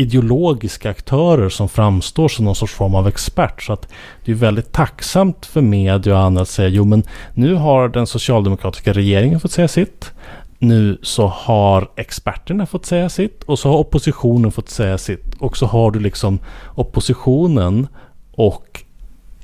ideologiska 0.00 0.90
aktörer 0.90 1.48
som 1.48 1.68
framstår 1.68 2.28
som 2.28 2.44
någon 2.44 2.54
sorts 2.54 2.74
form 2.74 2.94
av 2.94 3.08
expert. 3.08 3.62
Så 3.62 3.72
att 3.72 3.88
det 4.24 4.32
är 4.32 4.36
väldigt 4.36 4.72
tacksamt 4.72 5.46
för 5.46 5.60
media 5.60 6.14
och 6.14 6.20
andra 6.20 6.42
att 6.42 6.48
säga 6.48 6.68
jo 6.68 6.84
men 6.84 7.02
nu 7.34 7.54
har 7.54 7.88
den 7.88 8.06
socialdemokratiska 8.06 8.92
regeringen 8.92 9.40
fått 9.40 9.52
säga 9.52 9.68
sitt. 9.68 10.10
Nu 10.58 10.98
så 11.02 11.26
har 11.26 11.90
experterna 11.96 12.66
fått 12.66 12.86
säga 12.86 13.08
sitt 13.08 13.42
och 13.42 13.58
så 13.58 13.68
har 13.68 13.78
oppositionen 13.78 14.52
fått 14.52 14.68
säga 14.68 14.98
sitt. 14.98 15.34
Och 15.38 15.56
så 15.56 15.66
har 15.66 15.90
du 15.90 16.00
liksom 16.00 16.38
oppositionen 16.74 17.88
och 18.32 18.84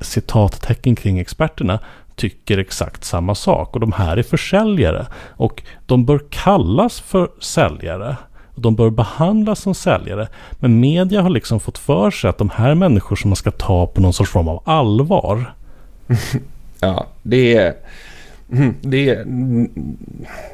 citattecken 0.01 0.97
kring 0.97 1.19
experterna 1.19 1.81
tycker 2.17 2.59
exakt 2.59 3.05
samma 3.05 3.35
sak. 3.35 3.75
Och 3.75 3.81
de 3.81 3.93
här 3.93 4.17
är 4.17 4.23
försäljare. 4.23 5.07
Och 5.37 5.63
de 5.87 6.05
bör 6.05 6.21
kallas 6.31 7.01
för 7.01 7.31
säljare. 7.41 8.17
Och 8.57 8.63
de 8.63 8.75
bör 8.75 8.91
behandlas 8.91 9.61
som 9.61 9.75
säljare. 9.75 10.29
Men 10.59 10.81
media 10.81 11.23
har 11.23 11.31
liksom 11.31 11.61
fått 11.61 11.79
för 11.79 12.11
sig 12.11 12.31
att 12.31 12.39
de 12.39 12.51
här 12.51 12.75
människor 12.75 13.17
som 13.17 13.31
man 13.31 13.37
ska 13.37 13.51
ta 13.51 13.87
på 13.87 14.01
någon 14.01 14.13
sorts 14.13 14.31
form 14.31 14.49
av 14.49 14.63
allvar. 14.65 15.55
ja, 16.81 17.07
det 17.23 17.57
är... 17.57 17.75
Det 18.81 19.09
är, 19.09 19.25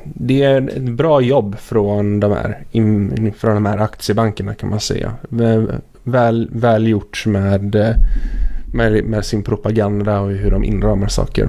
det 0.04 0.42
är 0.42 0.68
ett 0.68 0.82
bra 0.82 1.20
jobb 1.20 1.58
från 1.58 2.20
de 2.20 2.32
här, 2.32 2.64
från 3.32 3.54
de 3.54 3.66
här 3.66 3.78
aktiebankerna 3.78 4.54
kan 4.54 4.70
man 4.70 4.80
säga. 4.80 5.14
Väl, 6.04 6.48
väl 6.52 6.86
gjort 6.86 7.26
med, 7.26 7.74
eh, 7.74 7.94
med, 8.66 9.04
med 9.04 9.24
sin 9.24 9.42
propaganda 9.42 10.20
och 10.20 10.30
hur 10.30 10.50
de 10.50 10.64
inramar 10.64 11.08
saker. 11.08 11.48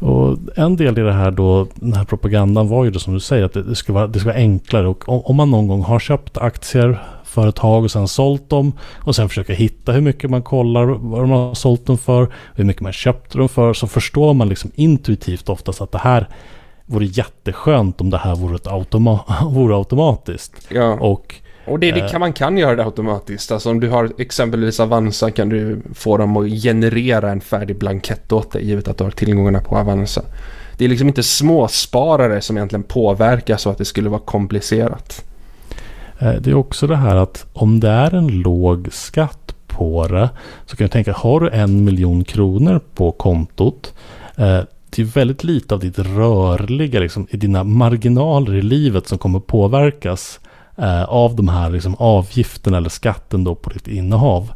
Och 0.00 0.38
en 0.56 0.76
del 0.76 0.98
i 0.98 1.02
det 1.02 1.12
här 1.12 1.30
då, 1.30 1.66
den 1.74 1.92
här 1.92 2.04
propagandan 2.04 2.68
var 2.68 2.84
ju 2.84 2.90
det 2.90 3.00
som 3.00 3.14
du 3.14 3.20
säger 3.20 3.44
att 3.44 3.52
det 3.52 3.74
ska 3.74 3.92
vara, 3.92 4.06
det 4.06 4.18
ska 4.18 4.28
vara 4.28 4.38
enklare. 4.38 4.88
Och 4.88 5.30
om 5.30 5.36
man 5.36 5.50
någon 5.50 5.68
gång 5.68 5.82
har 5.82 5.98
köpt 5.98 6.38
aktier, 6.38 7.02
företag 7.24 7.84
och 7.84 7.90
sen 7.90 8.08
sålt 8.08 8.50
dem 8.50 8.72
och 8.98 9.16
sen 9.16 9.28
försöka 9.28 9.52
hitta 9.52 9.92
hur 9.92 10.00
mycket 10.00 10.30
man 10.30 10.42
kollar 10.42 10.84
vad 10.84 11.20
de 11.20 11.30
har 11.30 11.54
sålt 11.54 11.86
dem 11.86 11.98
för, 11.98 12.28
hur 12.54 12.64
mycket 12.64 12.82
man 12.82 12.92
köpte 12.92 13.38
dem 13.38 13.48
för, 13.48 13.72
så 13.72 13.86
förstår 13.86 14.34
man 14.34 14.48
liksom 14.48 14.70
intuitivt 14.74 15.48
oftast 15.48 15.80
att 15.80 15.92
det 15.92 15.98
här 15.98 16.28
vore 16.86 17.04
jätteskönt 17.04 18.00
om 18.00 18.10
det 18.10 18.18
här 18.18 18.34
vore, 18.34 18.56
ett 18.56 18.66
automa 18.66 19.20
vore 19.44 19.76
automatiskt. 19.76 20.68
Ja. 20.68 20.92
Och 21.00 21.34
och 21.64 21.78
det, 21.78 21.92
det 21.92 22.00
eh. 22.00 22.08
kan, 22.10 22.20
man 22.20 22.32
kan 22.32 22.58
göra 22.58 22.76
det 22.76 22.84
automatiskt. 22.84 23.52
Alltså 23.52 23.70
om 23.70 23.80
du 23.80 23.88
har 23.88 24.10
exempelvis 24.18 24.80
Avanza 24.80 25.30
kan 25.30 25.48
du 25.48 25.80
få 25.94 26.16
dem 26.16 26.36
att 26.36 26.62
generera 26.62 27.30
en 27.30 27.40
färdig 27.40 27.78
blankett 27.78 28.32
åt 28.32 28.52
dig 28.52 28.66
givet 28.66 28.88
att 28.88 28.98
du 28.98 29.04
har 29.04 29.10
tillgångarna 29.10 29.60
på 29.60 29.76
Avanza. 29.76 30.22
Det 30.78 30.84
är 30.84 30.88
liksom 30.88 31.08
inte 31.08 31.22
småsparare 31.22 32.40
som 32.40 32.56
egentligen 32.56 32.82
påverkar 32.82 33.56
så 33.56 33.70
att 33.70 33.78
det 33.78 33.84
skulle 33.84 34.08
vara 34.08 34.20
komplicerat. 34.20 35.24
Eh, 36.18 36.32
det 36.32 36.50
är 36.50 36.54
också 36.54 36.86
det 36.86 36.96
här 36.96 37.16
att 37.16 37.46
om 37.52 37.80
det 37.80 37.88
är 37.88 38.14
en 38.14 38.28
låg 38.28 38.88
skatt 38.92 39.54
på 39.66 40.06
det 40.06 40.30
så 40.66 40.76
kan 40.76 40.84
du 40.84 40.88
tänka, 40.88 41.12
har 41.12 41.40
du 41.40 41.48
en 41.48 41.84
miljon 41.84 42.24
kronor 42.24 42.80
på 42.94 43.12
kontot 43.12 43.94
eh, 44.36 44.60
det 44.90 45.02
är 45.02 45.06
väldigt 45.06 45.44
lite 45.44 45.74
av 45.74 45.80
ditt 45.80 45.98
rörliga, 45.98 47.00
liksom, 47.00 47.26
i 47.30 47.36
dina 47.36 47.64
marginaler 47.64 48.54
i 48.54 48.62
livet 48.62 49.06
som 49.08 49.18
kommer 49.18 49.40
påverkas 49.40 50.40
eh, 50.80 51.04
av 51.04 51.36
de 51.36 51.48
här 51.48 51.70
liksom, 51.70 51.94
avgifterna 51.98 52.76
eller 52.76 52.88
skatten 52.88 53.44
då 53.44 53.54
på 53.54 53.70
ditt 53.70 53.88
innehav. 53.88 54.52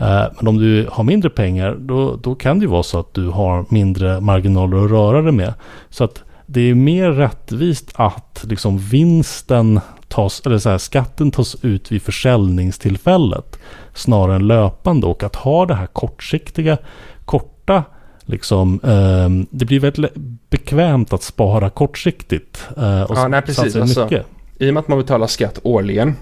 Eh, 0.00 0.24
men 0.36 0.48
om 0.48 0.58
du 0.58 0.88
har 0.92 1.04
mindre 1.04 1.30
pengar 1.30 1.76
då, 1.80 2.16
då 2.16 2.34
kan 2.34 2.58
det 2.58 2.62
ju 2.62 2.70
vara 2.70 2.82
så 2.82 2.98
att 2.98 3.14
du 3.14 3.28
har 3.28 3.64
mindre 3.68 4.20
marginaler 4.20 4.84
att 4.84 4.90
röra 4.90 5.22
dig 5.22 5.32
med. 5.32 5.54
Så 5.90 6.04
att 6.04 6.22
det 6.46 6.60
är 6.60 6.74
mer 6.74 7.10
rättvist 7.10 7.92
att 7.94 8.44
liksom 8.48 8.78
vinsten 8.78 9.80
tas, 10.08 10.42
eller 10.46 10.58
så 10.58 10.70
här, 10.70 10.78
skatten 10.78 11.30
tas 11.30 11.56
ut 11.62 11.92
vid 11.92 12.02
försäljningstillfället 12.02 13.58
snarare 13.94 14.36
än 14.36 14.46
löpande 14.46 15.06
och 15.06 15.22
att 15.22 15.36
ha 15.36 15.66
det 15.66 15.74
här 15.74 15.86
kortsiktiga, 15.86 16.78
korta 17.24 17.84
Liksom, 18.26 18.80
eh, 18.84 19.46
det 19.50 19.64
blir 19.64 19.80
väldigt 19.80 20.14
bekvämt 20.50 21.12
att 21.12 21.22
spara 21.22 21.70
kortsiktigt. 21.70 22.68
Eh, 22.76 23.02
och 23.02 23.16
ja, 23.16 23.28
nej, 23.28 23.42
precis. 23.42 23.76
Alltså, 23.76 24.08
i 24.58 24.70
och 24.70 24.74
med 24.74 24.80
att 24.80 24.88
man 24.88 24.98
betalar 24.98 25.26
skatt 25.26 25.58
årligen 25.62 26.16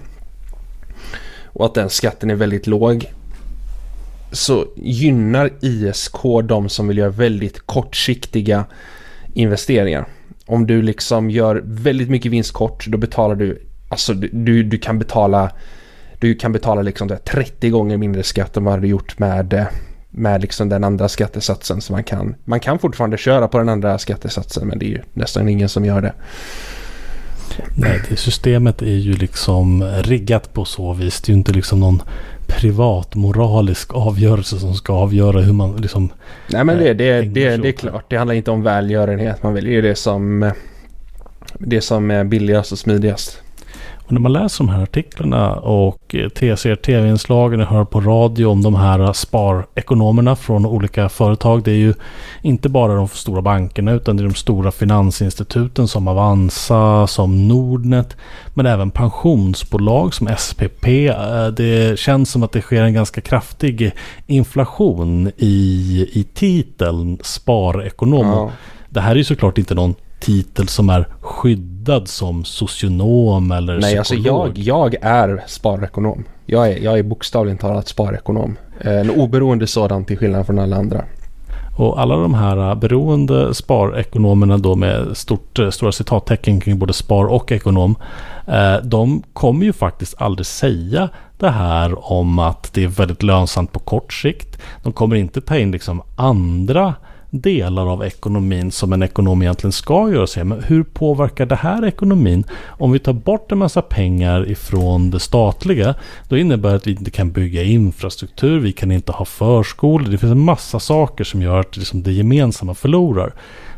och 1.45 1.65
att 1.65 1.73
den 1.73 1.89
skatten 1.89 2.29
är 2.29 2.35
väldigt 2.35 2.67
låg 2.67 3.11
så 4.31 4.65
gynnar 4.75 5.49
ISK 5.61 6.17
de 6.43 6.69
som 6.69 6.87
vill 6.87 6.97
göra 6.97 7.09
väldigt 7.09 7.59
kortsiktiga 7.59 8.65
investeringar. 9.33 10.07
Om 10.45 10.67
du 10.67 10.81
liksom 10.81 11.29
gör 11.29 11.61
väldigt 11.65 12.09
mycket 12.09 12.31
vinst 12.31 12.51
kort 12.51 12.87
då 12.87 12.97
betalar 12.97 13.35
du, 13.35 13.61
alltså 13.89 14.13
du, 14.13 14.63
du 14.63 14.77
kan 14.77 14.99
betala 14.99 15.51
du 16.19 16.35
kan 16.35 16.51
betala 16.51 16.81
liksom 16.81 17.17
30 17.25 17.69
gånger 17.69 17.97
mindre 17.97 18.23
skatt 18.23 18.57
än 18.57 18.63
vad 18.63 18.81
du 18.81 18.87
gjort 18.87 19.19
med, 19.19 19.65
med 20.09 20.41
liksom 20.41 20.69
den 20.69 20.83
andra 20.83 21.09
skattesatsen. 21.09 21.81
Så 21.81 21.93
man 21.93 22.03
kan, 22.03 22.35
man 22.43 22.59
kan 22.59 22.79
fortfarande 22.79 23.17
köra 23.17 23.47
på 23.47 23.57
den 23.57 23.69
andra 23.69 23.97
skattesatsen 23.97 24.67
men 24.67 24.79
det 24.79 24.85
är 24.85 24.89
ju 24.89 25.01
nästan 25.13 25.49
ingen 25.49 25.69
som 25.69 25.85
gör 25.85 26.01
det. 26.01 26.13
Nej, 27.75 28.01
det 28.09 28.17
systemet 28.17 28.81
är 28.81 28.85
ju 28.85 29.13
liksom 29.13 29.83
riggat 29.83 30.53
på 30.53 30.65
så 30.65 30.93
vis. 30.93 31.21
Det 31.21 31.29
är 31.29 31.33
ju 31.33 31.37
inte 31.37 31.51
liksom 31.51 31.79
någon 31.79 32.01
privat 32.47 33.15
moralisk 33.15 33.93
avgörelse 33.93 34.59
som 34.59 34.73
ska 34.73 34.93
avgöra 34.93 35.41
hur 35.41 35.53
man 35.53 35.75
liksom... 35.75 36.09
Nej 36.47 36.63
men 36.63 36.77
det, 36.77 36.89
eh, 36.89 36.95
det, 36.95 37.21
det, 37.21 37.57
det 37.57 37.67
är 37.67 37.71
klart. 37.71 38.05
Det 38.09 38.17
handlar 38.17 38.35
inte 38.35 38.51
om 38.51 38.63
välgörenhet. 38.63 39.43
Man 39.43 39.53
väljer 39.53 39.81
det 39.81 39.95
som, 39.95 40.51
det 41.57 41.81
som 41.81 42.11
är 42.11 42.23
billigast 42.23 42.71
och 42.71 42.79
smidigast. 42.79 43.42
Och 44.13 44.15
när 44.15 44.21
man 44.21 44.33
läser 44.33 44.63
de 44.63 44.69
här 44.69 44.83
artiklarna 44.83 45.55
och 45.55 46.15
ser 46.57 46.75
tv-inslagen 46.75 47.61
och 47.61 47.67
hör 47.67 47.85
på 47.85 48.01
radio 48.01 48.45
om 48.45 48.61
de 48.61 48.75
här 48.75 49.13
sparekonomerna 49.13 50.35
från 50.35 50.65
olika 50.65 51.09
företag. 51.09 51.63
Det 51.63 51.71
är 51.71 51.75
ju 51.75 51.93
inte 52.41 52.69
bara 52.69 52.95
de 52.95 53.07
stora 53.07 53.41
bankerna 53.41 53.91
utan 53.91 54.17
det 54.17 54.23
är 54.23 54.27
de 54.27 54.33
stora 54.33 54.71
finansinstituten 54.71 55.87
som 55.87 56.07
Avanza, 56.07 57.07
som 57.07 57.47
Nordnet. 57.47 58.17
Men 58.53 58.65
även 58.65 58.91
pensionsbolag 58.91 60.13
som 60.13 60.29
SPP. 60.37 60.87
Eh, 60.87 61.47
det 61.47 61.99
känns 61.99 62.31
som 62.31 62.43
att 62.43 62.51
det 62.51 62.61
sker 62.61 62.83
en 62.83 62.93
ganska 62.93 63.21
kraftig 63.21 63.91
inflation 64.27 65.31
i, 65.37 66.09
i 66.13 66.25
titeln 66.33 67.17
sparekonom. 67.21 68.27
Ja. 68.27 68.51
Det 68.89 69.01
här 69.01 69.11
är 69.11 69.15
ju 69.15 69.23
såklart 69.23 69.57
inte 69.57 69.75
någon 69.75 69.95
titel 70.23 70.67
som 70.67 70.89
är 70.89 71.07
skyddad 71.21 72.07
som 72.07 72.45
socionom 72.45 73.51
eller 73.51 73.79
Nej, 73.79 73.97
alltså 73.97 74.15
jag, 74.15 74.57
jag 74.57 74.95
är 75.01 75.43
sparekonom. 75.47 76.23
Jag 76.45 76.71
är, 76.71 76.77
jag 76.77 76.99
är 76.99 77.03
bokstavligen 77.03 77.57
talat 77.57 77.87
sparekonom. 77.87 78.57
En 78.79 79.09
oberoende 79.09 79.67
sådan 79.67 80.05
till 80.05 80.17
skillnad 80.17 80.45
från 80.45 80.59
alla 80.59 80.75
andra. 80.75 81.05
Och 81.77 82.01
alla 82.01 82.15
de 82.15 82.33
här 82.33 82.75
beroende 82.75 83.53
sparekonomerna 83.53 84.57
då 84.57 84.75
med 84.75 85.17
stort, 85.17 85.59
stora 85.71 85.91
citattecken 85.91 86.59
kring 86.59 86.79
både 86.79 86.93
spar 86.93 87.25
och 87.25 87.51
ekonom. 87.51 87.95
Eh, 88.47 88.75
de 88.83 89.23
kommer 89.33 89.65
ju 89.65 89.73
faktiskt 89.73 90.21
aldrig 90.21 90.45
säga 90.45 91.09
det 91.37 91.49
här 91.49 92.11
om 92.11 92.39
att 92.39 92.73
det 92.73 92.83
är 92.83 92.87
väldigt 92.87 93.23
lönsamt 93.23 93.71
på 93.71 93.79
kort 93.79 94.13
sikt. 94.13 94.61
De 94.83 94.93
kommer 94.93 95.15
inte 95.15 95.41
ta 95.41 95.57
in 95.57 95.71
liksom 95.71 96.01
andra 96.15 96.93
delar 97.33 97.91
av 97.91 98.03
ekonomin 98.03 98.71
som 98.71 98.93
en 98.93 99.03
ekonom 99.03 99.41
egentligen 99.41 99.71
ska 99.71 100.11
göra 100.11 100.27
sig. 100.27 100.43
Men 100.43 100.63
hur 100.63 100.83
påverkar 100.83 101.45
det 101.45 101.55
här 101.55 101.85
ekonomin? 101.85 102.43
Om 102.67 102.91
vi 102.91 102.99
tar 102.99 103.13
bort 103.13 103.51
en 103.51 103.57
massa 103.57 103.81
pengar 103.81 104.49
ifrån 104.49 105.11
det 105.11 105.19
statliga, 105.19 105.95
då 106.27 106.37
innebär 106.37 106.69
det 106.69 106.75
att 106.75 106.87
vi 106.87 106.91
inte 106.91 107.11
kan 107.11 107.31
bygga 107.31 107.63
infrastruktur, 107.63 108.59
vi 108.59 108.71
kan 108.71 108.91
inte 108.91 109.11
ha 109.11 109.25
förskolor. 109.25 110.11
Det 110.11 110.17
finns 110.17 110.31
en 110.31 110.45
massa 110.45 110.79
saker 110.79 111.23
som 111.23 111.41
gör 111.41 111.59
att 111.59 111.77
liksom 111.77 112.03
det 112.03 112.11
gemensamma 112.11 112.73
förlorar. 112.73 113.33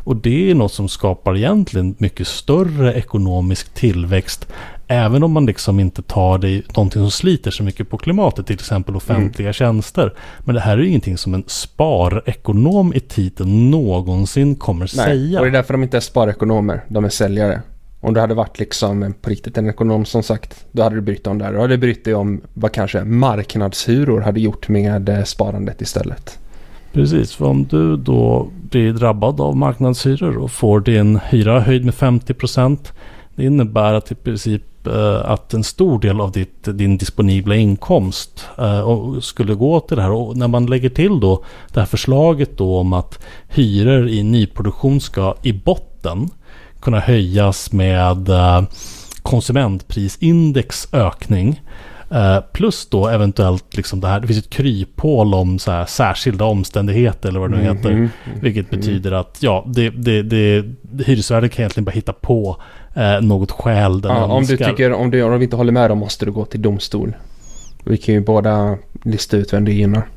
Och 0.06 0.16
det 0.16 0.52
är 0.52 0.56
något 0.56 0.74
som 0.74 0.90
skapar 0.90 1.38
egentligen 1.38 1.96
mycket 1.98 2.28
större 2.28 2.94
ekonomisk 2.94 3.74
tillväxt 3.74 4.48
Även 4.88 5.24
om 5.24 5.32
man 5.32 5.46
liksom 5.46 5.80
inte 5.80 6.02
tar 6.02 6.38
det 6.38 6.50
i 6.50 6.64
någonting 6.76 7.02
som 7.02 7.12
sliter 7.12 7.52
så 7.52 7.64
mycket 7.64 7.90
på 7.90 7.98
klimatet, 7.98 8.48
till 8.48 8.54
exempel 8.54 8.96
offentliga 8.96 9.48
mm. 9.48 9.54
tjänster. 9.54 10.14
Men 10.40 10.56
det 10.56 10.62
här 10.62 10.78
är 10.78 10.82
ju 10.82 10.88
ingenting 10.88 11.18
som 11.18 11.34
en 11.34 11.44
sparekonom 11.48 12.94
i 12.94 13.00
titeln 13.00 13.72
någonsin 13.72 14.56
kommer 14.56 14.80
Nej, 14.80 14.90
säga. 15.06 15.40
och 15.40 15.46
det 15.46 15.50
är 15.50 15.54
därför 15.54 15.74
de 15.74 15.84
inte 15.84 15.98
är 15.98 16.02
sparekonomer, 16.02 16.84
de 16.88 17.06
är 17.06 17.10
säljare. 17.10 17.62
Om 18.02 18.14
du 18.14 18.20
hade 18.20 18.34
varit 18.34 18.60
liksom 18.60 19.14
på 19.22 19.30
riktigt 19.30 19.58
en 19.58 19.70
ekonom 19.70 20.06
som 20.06 20.24
sagt, 20.24 20.66
då 20.72 20.84
hade 20.84 20.96
du 20.96 21.02
brytt 21.02 21.24
dig 21.24 21.32
om 21.32 21.38
det 21.38 21.46
här. 21.46 21.54
Då 21.54 21.60
hade 21.60 21.74
du 21.74 21.78
brytt 21.78 22.06
dig 22.06 22.16
om 22.16 22.42
vad 22.54 22.72
kanske 22.72 23.04
marknadshyror 23.04 24.22
hade 24.22 24.40
gjort 24.40 24.68
med 24.70 25.24
sparandet 25.28 25.82
istället. 25.82 26.40
Precis, 26.96 27.36
för 27.36 27.46
om 27.46 27.66
du 27.66 27.98
då 27.98 28.48
blir 28.70 28.94
drabbad 28.94 29.42
av 29.42 29.56
marknadshyror 29.56 30.38
och 30.38 30.52
får 30.52 30.80
din 30.80 31.20
hyra 31.30 31.60
höjd 31.60 31.86
med 31.86 31.94
50% 31.94 32.78
det 33.36 33.46
innebär 33.46 33.94
att 33.94 34.12
i 34.12 34.16
princip 34.16 34.88
eh, 34.88 35.32
att 35.32 35.54
en 35.54 35.64
stor 35.64 36.00
del 36.00 36.22
av 36.22 36.32
ditt, 36.32 36.64
din 36.64 36.98
disponibla 36.98 37.56
inkomst 37.56 38.48
eh, 38.58 39.20
skulle 39.20 39.54
gå 39.54 39.80
till 39.80 39.98
det 39.98 40.04
här. 40.04 40.12
Och 40.12 40.38
när 40.38 40.48
man 40.48 40.66
lägger 40.66 40.90
till 40.90 41.20
då 41.20 41.44
det 41.74 41.80
här 41.80 41.88
förslaget 41.88 42.58
då 42.58 42.78
om 42.78 42.94
att 42.94 43.20
hyror 43.48 44.08
i 44.08 44.24
nyproduktion 44.24 45.02
ska 45.02 45.36
i 45.42 45.54
botten 45.54 46.30
kunna 46.80 47.00
höjas 47.00 47.72
med 47.72 48.30
eh, 48.30 48.64
konsumentprisindex 49.22 50.88
ökning. 50.94 51.62
Uh, 52.12 52.40
plus 52.52 52.86
då 52.86 53.08
eventuellt 53.08 53.78
liksom 53.78 54.00
det 54.02 54.08
här, 54.08 54.20
det 54.20 54.28
finns 54.28 54.40
ett 54.40 54.50
kryphål 54.50 55.34
om 55.34 55.60
så 55.60 55.72
här 55.72 55.86
särskilda 55.86 56.46
omständigheter 56.46 57.30
eller 57.30 57.40
vad 57.40 57.52
det 57.52 57.58
nu 57.58 57.64
heter. 57.64 57.92
Mm 57.92 58.06
-hmm. 58.06 58.42
Vilket 58.42 58.72
mm. 58.72 58.80
betyder 58.80 59.12
att 59.12 59.38
ja, 59.40 59.64
det, 59.68 59.90
det, 59.90 60.24
det, 60.24 60.66
hyresvärden 61.06 61.50
kan 61.50 61.62
egentligen 61.62 61.86
bara 61.86 61.92
hitta 61.92 62.14
på 62.14 62.62
uh, 62.98 63.22
något 63.22 63.52
skäl 63.52 64.02
den 64.02 64.12
ja, 64.12 64.26
Om 64.26 64.46
du 64.46 64.58
tycker, 64.58 64.94
om 64.94 65.12
du, 65.12 65.24
om 65.24 65.38
du 65.38 65.44
inte 65.44 65.56
håller 65.56 65.72
med 65.72 65.92
dem 65.92 65.98
måste 65.98 66.26
du 66.26 66.32
gå 66.32 66.46
till 66.46 66.62
domstol. 66.62 67.16
Vi 67.84 67.98
kan 67.98 68.16
ju 68.16 68.22
båda 68.22 68.78
lista 69.04 69.38
ut 69.38 69.54
vem 69.54 69.66
det 69.66 69.74
gynnar. 69.74 70.08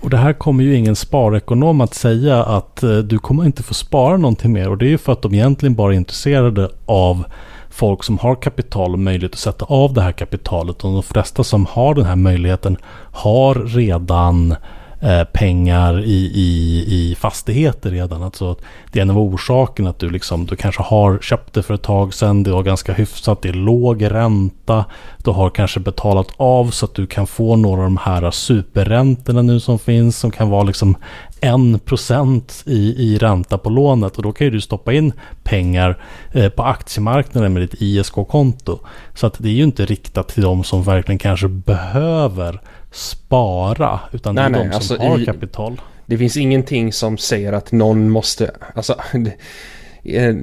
Och 0.00 0.10
det 0.10 0.16
här 0.16 0.32
kommer 0.32 0.64
ju 0.64 0.74
ingen 0.74 0.96
sparekonom 0.96 1.80
att 1.80 1.94
säga 1.94 2.42
att 2.44 2.80
uh, 2.84 2.98
du 2.98 3.18
kommer 3.18 3.44
inte 3.44 3.62
få 3.62 3.74
spara 3.74 4.16
någonting 4.16 4.52
mer. 4.52 4.68
Och 4.68 4.78
det 4.78 4.86
är 4.86 4.90
ju 4.90 4.98
för 4.98 5.12
att 5.12 5.22
de 5.22 5.34
egentligen 5.34 5.74
bara 5.74 5.92
är 5.92 5.96
intresserade 5.96 6.70
av 6.86 7.24
folk 7.70 8.04
som 8.04 8.18
har 8.18 8.34
kapital 8.34 8.92
och 8.92 8.98
möjlighet 8.98 9.32
att 9.32 9.38
sätta 9.38 9.64
av 9.64 9.94
det 9.94 10.02
här 10.02 10.12
kapitalet. 10.12 10.84
Och 10.84 10.92
de 10.92 11.02
flesta 11.02 11.44
som 11.44 11.66
har 11.66 11.94
den 11.94 12.04
här 12.04 12.16
möjligheten 12.16 12.76
har 13.12 13.54
redan 13.54 14.56
eh, 15.00 15.24
pengar 15.24 16.04
i, 16.04 16.32
i, 16.34 16.84
i 16.88 17.14
fastigheter 17.14 17.90
redan. 17.90 18.22
Alltså, 18.22 18.56
det 18.92 18.98
är 18.98 19.02
en 19.02 19.10
av 19.10 19.18
orsakerna 19.18 19.90
att 19.90 19.98
du, 19.98 20.10
liksom, 20.10 20.46
du 20.46 20.56
kanske 20.56 20.82
har 20.82 21.18
köpt 21.18 21.54
det 21.54 21.62
för 21.62 21.74
ett 21.74 21.82
tag 21.82 22.14
sedan. 22.14 22.42
Det 22.42 22.50
var 22.50 22.62
ganska 22.62 22.92
hyfsat. 22.92 23.42
Det 23.42 23.48
är 23.48 23.52
låg 23.52 24.10
ränta. 24.10 24.84
Du 25.24 25.30
har 25.30 25.50
kanske 25.50 25.80
betalat 25.80 26.28
av 26.36 26.70
så 26.70 26.84
att 26.84 26.94
du 26.94 27.06
kan 27.06 27.26
få 27.26 27.56
några 27.56 27.80
av 27.80 27.84
de 27.84 27.96
här 27.96 28.30
superräntorna 28.30 29.42
nu 29.42 29.60
som 29.60 29.78
finns. 29.78 30.18
Som 30.18 30.30
kan 30.30 30.50
vara 30.50 30.62
liksom 30.62 30.96
1% 31.40 32.68
i, 32.68 32.94
i 32.98 33.18
ränta 33.18 33.58
på 33.58 33.70
lånet. 33.70 34.16
Och 34.16 34.22
då 34.22 34.32
kan 34.32 34.44
ju 34.44 34.50
du 34.50 34.60
stoppa 34.60 34.92
in 34.92 35.12
pengar 35.42 36.02
eh, 36.32 36.48
på 36.48 36.62
aktiemarknaden 36.62 37.52
med 37.52 37.62
ditt 37.62 37.82
ISK-konto. 37.82 38.78
Så 39.14 39.26
att 39.26 39.34
det 39.38 39.48
är 39.48 39.52
ju 39.52 39.64
inte 39.64 39.86
riktat 39.86 40.28
till 40.28 40.42
de 40.42 40.64
som 40.64 40.82
verkligen 40.82 41.18
kanske 41.18 41.48
behöver 41.48 42.60
spara. 42.90 44.00
Utan 44.12 44.34
nej, 44.34 44.50
det 44.50 44.58
är 44.58 44.62
nej, 44.62 44.68
de 44.68 44.72
som 44.72 44.76
alltså 44.76 45.08
har 45.08 45.18
i, 45.18 45.24
kapital. 45.26 45.80
Det 46.06 46.18
finns 46.18 46.36
ingenting 46.36 46.92
som 46.92 47.18
säger 47.18 47.52
att 47.52 47.72
någon 47.72 48.10
måste... 48.10 48.50
Alltså, 48.74 48.96
eh, 50.02 50.34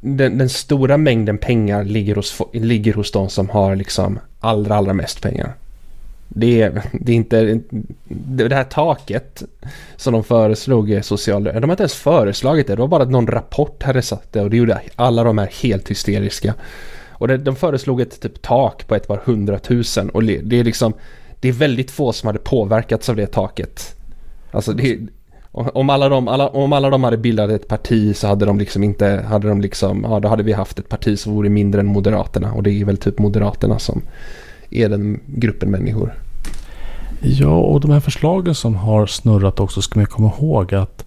den, 0.00 0.38
den, 0.38 0.48
stora 0.48 0.96
mängden 0.96 1.38
pengar 1.38 1.84
ligger 1.84 2.14
hos, 2.14 2.40
ligger 2.52 2.94
hos 2.94 3.12
de 3.12 3.28
som 3.28 3.48
har 3.48 3.76
liksom 3.76 4.18
allra, 4.40 4.74
allra 4.74 4.92
mest 4.92 5.22
pengar. 5.22 5.54
Det 6.28 6.62
är, 6.62 6.82
det 6.92 7.12
är 7.12 7.16
inte... 7.16 7.60
Det 8.08 8.54
här 8.54 8.64
taket 8.64 9.42
som 9.96 10.12
de 10.12 10.24
föreslog 10.24 11.00
social... 11.02 11.44
De 11.44 11.50
har 11.50 11.70
inte 11.70 11.82
ens 11.82 11.94
föreslagit 11.94 12.66
det. 12.66 12.74
Det 12.74 12.80
var 12.80 12.88
bara 12.88 13.02
att 13.02 13.10
någon 13.10 13.26
rapport 13.26 13.82
hade 13.82 14.02
satt 14.02 14.32
det 14.32 14.40
och 14.40 14.50
det 14.50 14.56
gjorde 14.56 14.80
alla 14.96 15.24
de 15.24 15.38
här 15.38 15.50
helt 15.62 15.90
hysteriska. 15.90 16.54
Och 17.18 17.28
det, 17.28 17.36
de 17.36 17.56
föreslog 17.56 18.00
ett 18.00 18.20
typ 18.20 18.42
tak 18.42 18.86
på 18.88 18.94
ett 18.94 19.08
par 19.08 19.20
hundratusen 19.24 20.10
och 20.10 20.22
det 20.24 20.60
är 20.60 20.64
liksom... 20.64 20.92
Det 21.40 21.48
är 21.48 21.52
väldigt 21.52 21.90
få 21.90 22.12
som 22.12 22.26
hade 22.26 22.38
påverkats 22.38 23.08
av 23.08 23.16
det 23.16 23.26
taket. 23.26 23.96
Alltså 24.50 24.72
det, 24.72 24.98
om 25.52 25.90
alla, 25.90 26.08
de, 26.08 26.28
alla, 26.28 26.48
om 26.48 26.72
alla 26.72 26.90
de 26.90 27.04
hade 27.04 27.16
bildat 27.16 27.50
ett 27.50 27.68
parti 27.68 28.16
så 28.16 28.26
hade 28.26 28.46
de 28.46 28.58
liksom 28.58 28.84
inte, 28.84 29.24
hade 29.28 29.48
de 29.48 29.60
liksom, 29.60 30.06
ja 30.10 30.20
då 30.20 30.28
hade 30.28 30.42
vi 30.42 30.52
haft 30.52 30.78
ett 30.78 30.88
parti 30.88 31.18
som 31.18 31.34
vore 31.34 31.48
mindre 31.48 31.80
än 31.80 31.86
Moderaterna 31.86 32.52
och 32.52 32.62
det 32.62 32.70
är 32.70 32.84
väl 32.84 32.96
typ 32.96 33.18
Moderaterna 33.18 33.78
som 33.78 34.02
är 34.70 34.88
den 34.88 35.20
gruppen 35.26 35.70
människor. 35.70 36.14
Ja, 37.20 37.58
och 37.58 37.80
de 37.80 37.90
här 37.90 38.00
förslagen 38.00 38.54
som 38.54 38.74
har 38.74 39.06
snurrat 39.06 39.60
också 39.60 39.82
ska 39.82 39.98
man 39.98 40.06
komma 40.06 40.32
ihåg 40.38 40.74
att 40.74 41.04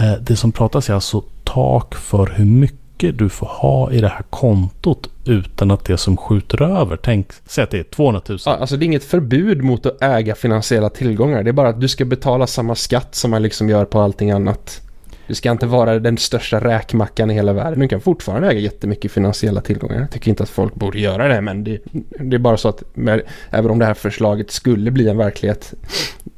eh, 0.00 0.12
det 0.20 0.36
som 0.36 0.52
pratas 0.52 0.90
är 0.90 0.94
alltså 0.94 1.22
tak 1.44 1.94
för 1.94 2.26
hur 2.26 2.44
mycket 2.44 2.87
du 2.98 3.28
får 3.28 3.46
ha 3.46 3.92
i 3.92 4.00
det 4.00 4.08
här 4.08 4.22
kontot 4.30 5.10
utan 5.24 5.70
att 5.70 5.84
det 5.84 5.98
som 5.98 6.16
skjuter 6.16 6.62
över, 6.62 6.96
tänk, 6.96 7.26
säg 7.46 7.64
att 7.64 7.70
det 7.70 7.78
är 7.78 7.84
200 7.84 8.20
000. 8.28 8.38
Ja, 8.46 8.56
alltså 8.56 8.76
det 8.76 8.84
är 8.84 8.86
inget 8.86 9.04
förbud 9.04 9.62
mot 9.62 9.86
att 9.86 10.02
äga 10.02 10.34
finansiella 10.34 10.90
tillgångar. 10.90 11.42
Det 11.42 11.50
är 11.50 11.52
bara 11.52 11.68
att 11.68 11.80
du 11.80 11.88
ska 11.88 12.04
betala 12.04 12.46
samma 12.46 12.74
skatt 12.74 13.14
som 13.14 13.30
man 13.30 13.42
liksom 13.42 13.68
gör 13.68 13.84
på 13.84 14.00
allting 14.00 14.30
annat. 14.30 14.80
Du 15.26 15.34
ska 15.34 15.50
inte 15.50 15.66
vara 15.66 15.98
den 15.98 16.18
största 16.18 16.60
räkmackan 16.60 17.30
i 17.30 17.34
hela 17.34 17.52
världen. 17.52 17.80
Du 17.80 17.88
kan 17.88 18.00
fortfarande 18.00 18.48
äga 18.48 18.60
jättemycket 18.60 19.12
finansiella 19.12 19.60
tillgångar. 19.60 20.00
Jag 20.00 20.10
tycker 20.10 20.30
inte 20.30 20.42
att 20.42 20.48
folk 20.48 20.74
borde 20.74 21.00
göra 21.00 21.28
det, 21.28 21.40
men 21.40 21.64
det, 21.64 21.78
det 22.20 22.36
är 22.36 22.40
bara 22.40 22.56
så 22.56 22.68
att 22.68 22.82
med, 22.96 23.22
även 23.50 23.70
om 23.70 23.78
det 23.78 23.84
här 23.84 23.94
förslaget 23.94 24.50
skulle 24.50 24.90
bli 24.90 25.08
en 25.08 25.16
verklighet, 25.16 25.74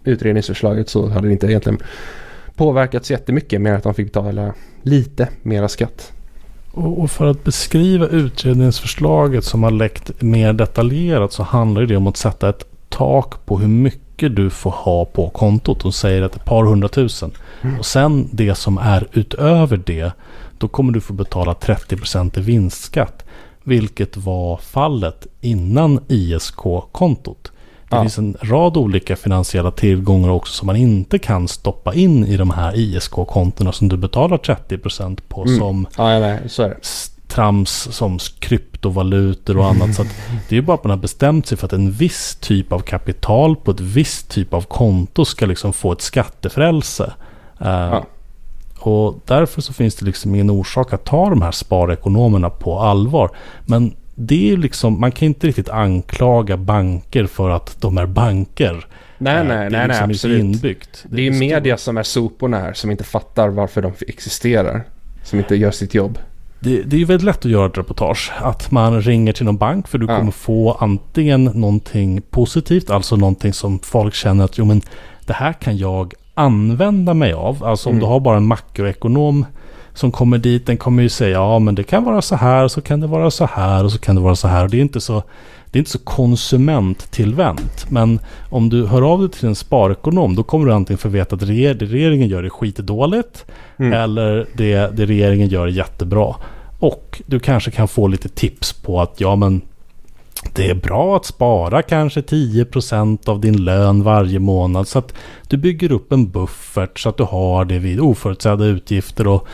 utredningsförslaget, 0.04 0.88
så 0.88 1.08
hade 1.08 1.26
det 1.26 1.32
inte 1.32 1.46
egentligen 1.46 1.78
påverkats 2.54 3.10
jättemycket 3.10 3.60
mer 3.60 3.72
att 3.72 3.82
de 3.82 3.94
fick 3.94 4.06
betala 4.06 4.54
lite 4.82 5.28
mera 5.42 5.68
skatt. 5.68 6.12
Och 6.72 7.10
för 7.10 7.26
att 7.26 7.44
beskriva 7.44 8.06
utredningsförslaget 8.06 9.44
som 9.44 9.62
har 9.62 9.70
läckt 9.70 10.22
mer 10.22 10.52
detaljerat 10.52 11.32
så 11.32 11.42
handlar 11.42 11.82
det 11.82 11.96
om 11.96 12.06
att 12.06 12.16
sätta 12.16 12.48
ett 12.48 12.64
tak 12.88 13.46
på 13.46 13.58
hur 13.58 13.68
mycket 13.68 14.36
du 14.36 14.50
får 14.50 14.70
ha 14.70 15.04
på 15.04 15.28
kontot. 15.28 15.80
De 15.80 15.92
säger 15.92 16.22
att 16.22 16.36
ett 16.36 16.44
par 16.44 16.64
hundratusen. 16.64 17.30
Mm. 17.62 17.78
Och 17.78 17.86
sen 17.86 18.28
det 18.32 18.54
som 18.54 18.78
är 18.78 19.06
utöver 19.12 19.76
det, 19.76 20.12
då 20.58 20.68
kommer 20.68 20.92
du 20.92 21.00
få 21.00 21.12
betala 21.12 21.52
30% 21.52 22.38
i 22.38 22.42
vinstskatt. 22.42 23.24
Vilket 23.62 24.16
var 24.16 24.56
fallet 24.56 25.26
innan 25.40 26.00
ISK-kontot. 26.08 27.52
Det 27.90 27.96
ja. 27.96 28.02
finns 28.02 28.18
en 28.18 28.36
rad 28.40 28.76
olika 28.76 29.16
finansiella 29.16 29.70
tillgångar 29.70 30.28
också 30.28 30.52
som 30.52 30.66
man 30.66 30.76
inte 30.76 31.18
kan 31.18 31.48
stoppa 31.48 31.94
in 31.94 32.24
i 32.24 32.36
de 32.36 32.50
här 32.50 32.76
ISK-kontona 32.76 33.72
som 33.72 33.88
du 33.88 33.96
betalar 33.96 34.36
30% 34.36 35.20
på 35.28 35.42
mm. 35.42 35.58
som 35.58 35.86
ja, 35.96 36.18
nej, 36.18 36.40
trams 37.28 37.88
som 37.90 38.18
kryptovalutor 38.38 39.58
och 39.58 39.66
annat. 39.66 39.94
så 39.94 40.02
det 40.48 40.54
är 40.54 40.60
ju 40.60 40.62
bara 40.62 40.74
att 40.74 40.84
man 40.84 40.90
har 40.90 40.96
bestämt 40.96 41.46
sig 41.46 41.58
för 41.58 41.66
att 41.66 41.72
en 41.72 41.90
viss 41.90 42.36
typ 42.40 42.72
av 42.72 42.80
kapital 42.80 43.56
på 43.56 43.70
ett 43.70 43.80
visst 43.80 44.30
typ 44.30 44.54
av 44.54 44.62
konto 44.62 45.24
ska 45.24 45.46
liksom 45.46 45.72
få 45.72 45.92
ett 45.92 46.00
skattefrälse. 46.00 47.12
Uh, 47.62 47.68
ja. 47.68 48.04
Och 48.78 49.20
därför 49.26 49.62
så 49.62 49.72
finns 49.72 49.94
det 49.94 50.06
liksom 50.06 50.34
ingen 50.34 50.50
orsak 50.50 50.92
att 50.92 51.04
ta 51.04 51.30
de 51.30 51.42
här 51.42 51.52
sparekonomerna 51.52 52.50
på 52.50 52.78
allvar. 52.78 53.30
Men 53.66 53.94
det 54.22 54.52
är 54.52 54.56
liksom, 54.56 55.00
man 55.00 55.12
kan 55.12 55.26
inte 55.26 55.46
riktigt 55.46 55.68
anklaga 55.68 56.56
banker 56.56 57.26
för 57.26 57.50
att 57.50 57.80
de 57.80 57.98
är 57.98 58.06
banker. 58.06 58.86
Nej, 59.18 59.36
eh, 59.36 59.44
nej, 59.44 59.70
nej, 59.70 59.88
liksom 59.88 60.06
nej, 60.06 60.14
absolut. 60.14 60.40
Inbyggt. 60.40 61.04
Det, 61.08 61.16
det 61.16 61.22
är, 61.22 61.32
är 61.32 61.38
media 61.38 61.76
som 61.76 61.96
är 61.96 62.02
soporna 62.02 62.58
här 62.58 62.72
som 62.72 62.90
inte 62.90 63.04
fattar 63.04 63.48
varför 63.48 63.82
de 63.82 63.92
existerar. 64.08 64.84
Som 65.22 65.38
inte 65.38 65.56
gör 65.56 65.70
sitt 65.70 65.94
jobb. 65.94 66.18
Det, 66.60 66.82
det 66.82 66.96
är 66.96 66.98
ju 66.98 67.04
väldigt 67.04 67.24
lätt 67.24 67.44
att 67.44 67.50
göra 67.50 67.66
ett 67.66 67.78
reportage. 67.78 68.32
Att 68.38 68.70
man 68.70 69.02
ringer 69.02 69.32
till 69.32 69.44
någon 69.44 69.56
bank 69.56 69.88
för 69.88 69.98
du 69.98 70.06
ja. 70.06 70.18
kommer 70.18 70.32
få 70.32 70.72
antingen 70.72 71.44
någonting 71.44 72.22
positivt, 72.22 72.90
alltså 72.90 73.16
någonting 73.16 73.52
som 73.52 73.78
folk 73.78 74.14
känner 74.14 74.44
att 74.44 74.58
jo 74.58 74.64
men 74.64 74.82
det 75.26 75.32
här 75.32 75.52
kan 75.52 75.76
jag 75.76 76.14
använda 76.34 77.14
mig 77.14 77.32
av. 77.32 77.64
Alltså 77.64 77.88
om 77.88 77.94
mm. 77.94 78.00
du 78.00 78.06
har 78.06 78.20
bara 78.20 78.36
en 78.36 78.46
makroekonom 78.46 79.46
som 80.00 80.12
kommer 80.12 80.38
dit, 80.38 80.66
den 80.66 80.76
kommer 80.76 81.02
ju 81.02 81.08
säga 81.08 81.30
ja 81.30 81.58
men 81.58 81.74
det 81.74 81.82
kan 81.82 82.04
vara 82.04 82.22
så 82.22 82.36
här, 82.36 82.68
så 82.68 82.80
kan 82.80 83.00
det 83.00 83.06
vara 83.06 83.30
så 83.30 83.46
här 83.46 83.84
och 83.84 83.92
så 83.92 83.98
kan 83.98 84.14
det 84.14 84.20
vara 84.20 84.36
så 84.36 84.48
här. 84.48 84.64
Och 84.64 84.70
det 84.70 84.76
är 84.76 84.80
inte 84.80 85.00
så, 85.00 85.22
det 85.70 85.76
är 85.76 85.80
inte 85.80 85.90
så 85.90 85.98
konsumenttillvänt. 85.98 87.90
Men 87.90 88.20
om 88.50 88.68
du 88.68 88.86
hör 88.86 89.12
av 89.12 89.20
dig 89.20 89.30
till 89.30 89.48
en 89.48 89.54
sparekonom 89.54 90.36
då 90.36 90.42
kommer 90.42 90.66
du 90.66 90.72
antingen 90.72 90.98
få 90.98 91.08
veta 91.08 91.34
att 91.34 91.40
det 91.40 91.46
regeringen 91.74 92.28
gör 92.28 92.42
är 92.42 92.48
skitdåligt 92.48 93.44
mm. 93.78 93.92
eller 93.92 94.46
det, 94.52 94.96
det 94.96 95.06
regeringen 95.06 95.48
gör 95.48 95.66
är 95.66 95.70
jättebra. 95.70 96.34
Och 96.78 97.22
du 97.26 97.40
kanske 97.40 97.70
kan 97.70 97.88
få 97.88 98.08
lite 98.08 98.28
tips 98.28 98.72
på 98.72 99.00
att 99.00 99.20
ja 99.20 99.36
men 99.36 99.60
det 100.54 100.70
är 100.70 100.74
bra 100.74 101.16
att 101.16 101.26
spara 101.26 101.82
kanske 101.82 102.20
10% 102.20 103.28
av 103.28 103.40
din 103.40 103.64
lön 103.64 104.02
varje 104.02 104.38
månad 104.38 104.88
så 104.88 104.98
att 104.98 105.14
du 105.48 105.56
bygger 105.56 105.92
upp 105.92 106.12
en 106.12 106.30
buffert 106.30 106.98
så 106.98 107.08
att 107.08 107.16
du 107.16 107.22
har 107.22 107.64
det 107.64 107.78
vid 107.78 108.00
oförutsedda 108.00 108.64
utgifter 108.64 109.26
och 109.26 109.48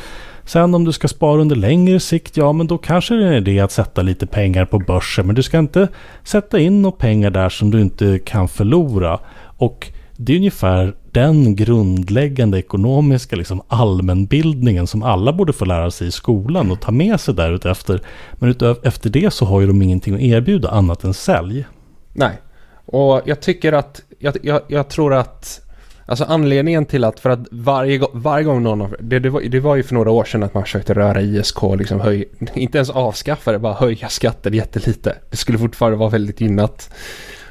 Sen 0.46 0.74
om 0.74 0.84
du 0.84 0.92
ska 0.92 1.08
spara 1.08 1.40
under 1.40 1.56
längre 1.56 2.00
sikt, 2.00 2.36
ja 2.36 2.52
men 2.52 2.66
då 2.66 2.78
kanske 2.78 3.14
det 3.14 3.24
är 3.24 3.28
en 3.28 3.34
idé 3.34 3.60
att 3.60 3.72
sätta 3.72 4.02
lite 4.02 4.26
pengar 4.26 4.64
på 4.64 4.78
börsen. 4.78 5.26
Men 5.26 5.34
du 5.34 5.42
ska 5.42 5.58
inte 5.58 5.88
sätta 6.24 6.58
in 6.58 6.82
några 6.82 6.96
pengar 6.96 7.30
där 7.30 7.48
som 7.48 7.70
du 7.70 7.80
inte 7.80 8.18
kan 8.18 8.48
förlora. 8.48 9.18
Och 9.56 9.92
det 10.16 10.32
är 10.32 10.36
ungefär 10.36 10.94
den 11.12 11.56
grundläggande 11.56 12.58
ekonomiska 12.58 13.36
liksom, 13.36 13.62
allmänbildningen 13.68 14.86
som 14.86 15.02
alla 15.02 15.32
borde 15.32 15.52
få 15.52 15.64
lära 15.64 15.90
sig 15.90 16.08
i 16.08 16.10
skolan 16.10 16.70
och 16.70 16.80
ta 16.80 16.92
med 16.92 17.20
sig 17.20 17.34
där 17.34 17.52
utefter. 17.52 18.00
Men 18.34 18.54
efter 18.82 19.10
det 19.10 19.32
så 19.32 19.44
har 19.44 19.60
ju 19.60 19.66
de 19.66 19.82
ingenting 19.82 20.14
att 20.14 20.20
erbjuda 20.20 20.70
annat 20.70 21.04
än 21.04 21.14
sälj. 21.14 21.66
Nej, 22.12 22.38
och 22.86 23.22
jag 23.24 23.40
tycker 23.40 23.72
att, 23.72 24.02
jag, 24.18 24.36
jag, 24.42 24.60
jag 24.68 24.88
tror 24.88 25.14
att 25.14 25.65
Alltså 26.08 26.24
anledningen 26.24 26.86
till 26.86 27.04
att, 27.04 27.20
för 27.20 27.30
att 27.30 27.40
varje, 27.50 28.00
varje 28.12 28.44
gång 28.44 28.62
någon 28.62 28.80
av, 28.80 28.96
det, 29.00 29.18
det, 29.18 29.30
var, 29.30 29.40
det 29.40 29.60
var 29.60 29.76
ju 29.76 29.82
för 29.82 29.94
några 29.94 30.10
år 30.10 30.24
sedan 30.24 30.42
att 30.42 30.54
man 30.54 30.62
försökte 30.62 30.94
röra 30.94 31.20
ISK, 31.20 31.62
liksom 31.78 32.00
höj, 32.00 32.24
inte 32.54 32.78
ens 32.78 32.90
avskaffa 32.90 33.52
det, 33.52 33.58
bara 33.58 33.74
höja 33.74 34.08
skatten 34.08 34.54
jättelite. 34.54 35.16
Det 35.30 35.36
skulle 35.36 35.58
fortfarande 35.58 35.98
vara 35.98 36.10
väldigt 36.10 36.40
gynnat. 36.40 36.90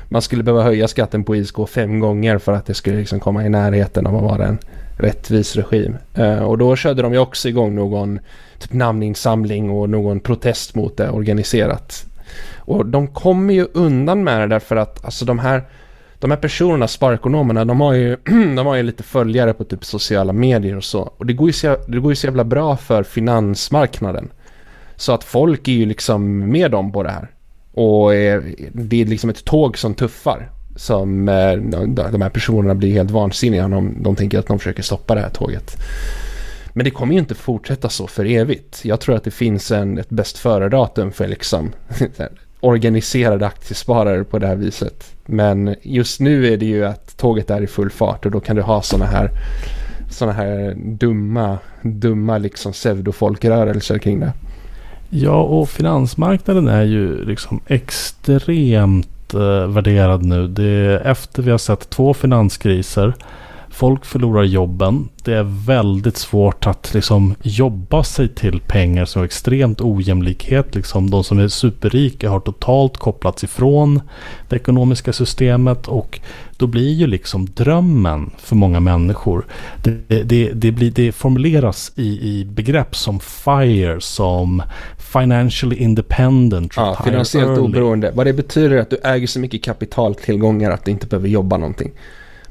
Man 0.09 0.21
skulle 0.21 0.43
behöva 0.43 0.63
höja 0.63 0.87
skatten 0.87 1.23
på 1.23 1.35
ISK 1.35 1.55
fem 1.69 1.99
gånger 1.99 2.37
för 2.37 2.51
att 2.51 2.65
det 2.65 2.73
skulle 2.73 2.97
liksom 2.97 3.19
komma 3.19 3.45
i 3.45 3.49
närheten 3.49 4.07
av 4.07 4.15
att 4.15 4.23
vara 4.23 4.45
en 4.45 4.57
rättvis 4.97 5.55
regim. 5.55 5.97
Uh, 6.19 6.43
och 6.43 6.57
då 6.57 6.75
körde 6.75 7.01
de 7.01 7.13
ju 7.13 7.19
också 7.19 7.49
igång 7.49 7.75
någon 7.75 8.19
typ 8.59 8.73
namninsamling 8.73 9.69
och 9.69 9.89
någon 9.89 10.19
protest 10.19 10.75
mot 10.75 10.97
det 10.97 11.09
organiserat. 11.09 12.05
Och 12.57 12.85
de 12.85 13.07
kommer 13.07 13.53
ju 13.53 13.67
undan 13.73 14.23
med 14.23 14.41
det 14.41 14.47
därför 14.47 14.75
att 14.75 15.05
alltså 15.05 15.25
de 15.25 15.39
här 15.39 15.63
de 16.19 16.31
här 16.31 16.37
personerna, 16.37 16.87
sparekonomerna, 16.87 17.65
de 17.65 17.81
har 17.81 17.93
ju, 17.93 18.17
de 18.55 18.57
har 18.57 18.75
ju 18.75 18.83
lite 18.83 19.03
följare 19.03 19.53
på 19.53 19.63
typ 19.63 19.85
sociala 19.85 20.33
medier 20.33 20.77
och 20.77 20.83
så. 20.83 21.01
Och 21.17 21.25
det 21.25 21.33
går, 21.33 21.47
ju 21.47 21.53
så, 21.53 21.77
det 21.87 21.99
går 21.99 22.11
ju 22.11 22.15
så 22.15 22.27
jävla 22.27 22.43
bra 22.43 22.77
för 22.77 23.03
finansmarknaden. 23.03 24.29
Så 24.95 25.13
att 25.13 25.23
folk 25.23 25.67
är 25.67 25.71
ju 25.71 25.85
liksom 25.85 26.51
med 26.51 26.71
dem 26.71 26.91
på 26.91 27.03
det 27.03 27.11
här. 27.11 27.31
Och 27.73 28.15
eh, 28.15 28.43
det 28.73 29.01
är 29.01 29.05
liksom 29.05 29.29
ett 29.29 29.45
tåg 29.45 29.77
som 29.77 29.93
tuffar. 29.93 30.51
Som 30.75 31.29
eh, 31.29 31.53
de 32.11 32.21
här 32.21 32.29
personerna 32.29 32.75
blir 32.75 32.91
helt 32.91 33.11
vansinniga 33.11 33.65
om 33.65 34.03
de 34.03 34.15
tänker 34.15 34.39
att 34.39 34.47
de 34.47 34.59
försöker 34.59 34.83
stoppa 34.83 35.15
det 35.15 35.21
här 35.21 35.29
tåget. 35.29 35.77
Men 36.73 36.83
det 36.83 36.91
kommer 36.91 37.13
ju 37.13 37.19
inte 37.19 37.35
fortsätta 37.35 37.89
så 37.89 38.07
för 38.07 38.25
evigt. 38.25 38.85
Jag 38.85 38.99
tror 38.99 39.15
att 39.15 39.23
det 39.23 39.31
finns 39.31 39.71
en, 39.71 39.97
ett 39.97 40.09
bäst 40.09 40.37
före-datum 40.37 41.11
för 41.11 41.27
liksom 41.27 41.71
organiserade 42.65 43.47
aktiesparare 43.47 44.23
på 44.23 44.39
det 44.39 44.47
här 44.47 44.55
viset. 44.55 45.11
Men 45.25 45.75
just 45.81 46.19
nu 46.19 46.53
är 46.53 46.57
det 46.57 46.65
ju 46.65 46.85
att 46.85 47.17
tåget 47.17 47.49
är 47.49 47.61
i 47.61 47.67
full 47.67 47.89
fart 47.89 48.25
och 48.25 48.31
då 48.31 48.39
kan 48.39 48.55
du 48.55 48.61
ha 48.61 48.81
sådana 48.81 49.05
här 49.05 49.31
sådana 50.09 50.33
här 50.33 50.73
dumma, 50.77 51.57
dumma 51.81 52.37
liksom 52.37 52.71
pseudofolkrörelser 52.71 53.97
kring 53.97 54.19
det. 54.19 54.33
Ja, 55.09 55.41
och 55.41 55.69
finansmarknaden 55.69 56.67
är 56.67 56.83
ju 56.83 57.25
liksom 57.25 57.59
extremt 57.67 59.33
eh, 59.33 59.67
värderad 59.67 60.25
nu. 60.25 60.47
Det 60.47 60.63
är 60.63 60.99
efter 60.99 61.43
vi 61.43 61.51
har 61.51 61.57
sett 61.57 61.89
två 61.89 62.13
finanskriser 62.13 63.13
Folk 63.75 64.05
förlorar 64.05 64.43
jobben. 64.43 65.09
Det 65.23 65.33
är 65.33 65.65
väldigt 65.65 66.17
svårt 66.17 66.67
att 66.67 66.93
liksom 66.93 67.35
jobba 67.41 68.03
sig 68.03 68.29
till 68.29 68.59
pengar 68.59 69.05
som 69.05 69.21
är 69.21 69.25
extremt 69.25 69.81
ojämlikhet. 69.81 70.75
Liksom 70.75 71.09
de 71.09 71.23
som 71.23 71.39
är 71.39 71.47
superrika 71.47 72.29
har 72.29 72.39
totalt 72.39 72.97
kopplats 72.97 73.43
ifrån 73.43 74.01
det 74.49 74.55
ekonomiska 74.55 75.13
systemet 75.13 75.87
och 75.87 76.19
då 76.57 76.67
blir 76.67 76.93
ju 76.93 77.07
liksom 77.07 77.45
drömmen 77.45 78.31
för 78.37 78.55
många 78.55 78.79
människor. 78.79 79.45
Det, 79.83 80.23
det, 80.23 80.51
det, 80.53 80.71
blir, 80.71 80.91
det 80.91 81.11
formuleras 81.11 81.91
i, 81.95 82.39
i 82.39 82.45
begrepp 82.45 82.95
som 82.95 83.19
FIRE, 83.19 84.01
som 84.01 84.63
financially 84.97 85.75
independent, 85.75 86.73
ja, 86.75 87.01
finansiellt 87.05 87.59
oberoende. 87.59 88.11
Vad 88.15 88.25
det 88.25 88.33
betyder 88.33 88.75
är 88.75 88.81
att 88.81 88.89
du 88.89 88.97
äger 89.03 89.27
så 89.27 89.39
mycket 89.39 89.63
kapitaltillgångar 89.63 90.71
att 90.71 90.85
du 90.85 90.91
inte 90.91 91.07
behöver 91.07 91.27
jobba 91.27 91.57
någonting. 91.57 91.91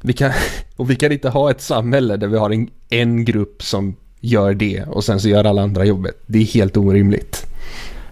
Vi 0.07 0.13
kan, 0.13 0.33
och 0.77 0.91
vi 0.91 0.97
kan 0.97 1.13
inte 1.13 1.29
ha 1.29 1.51
ett 1.51 1.61
samhälle 1.61 2.17
där 2.17 2.27
vi 2.27 2.39
har 2.39 2.51
en, 2.51 2.71
en 2.91 3.25
grupp 3.25 3.63
som 3.63 3.97
gör 4.21 4.55
det 4.55 4.83
och 4.83 5.05
sen 5.05 5.21
så 5.21 5.29
gör 5.29 5.45
alla 5.45 5.63
andra 5.63 5.85
jobbet. 5.85 6.15
Det 6.27 6.39
är 6.39 6.45
helt 6.45 6.77
orimligt. 6.77 7.47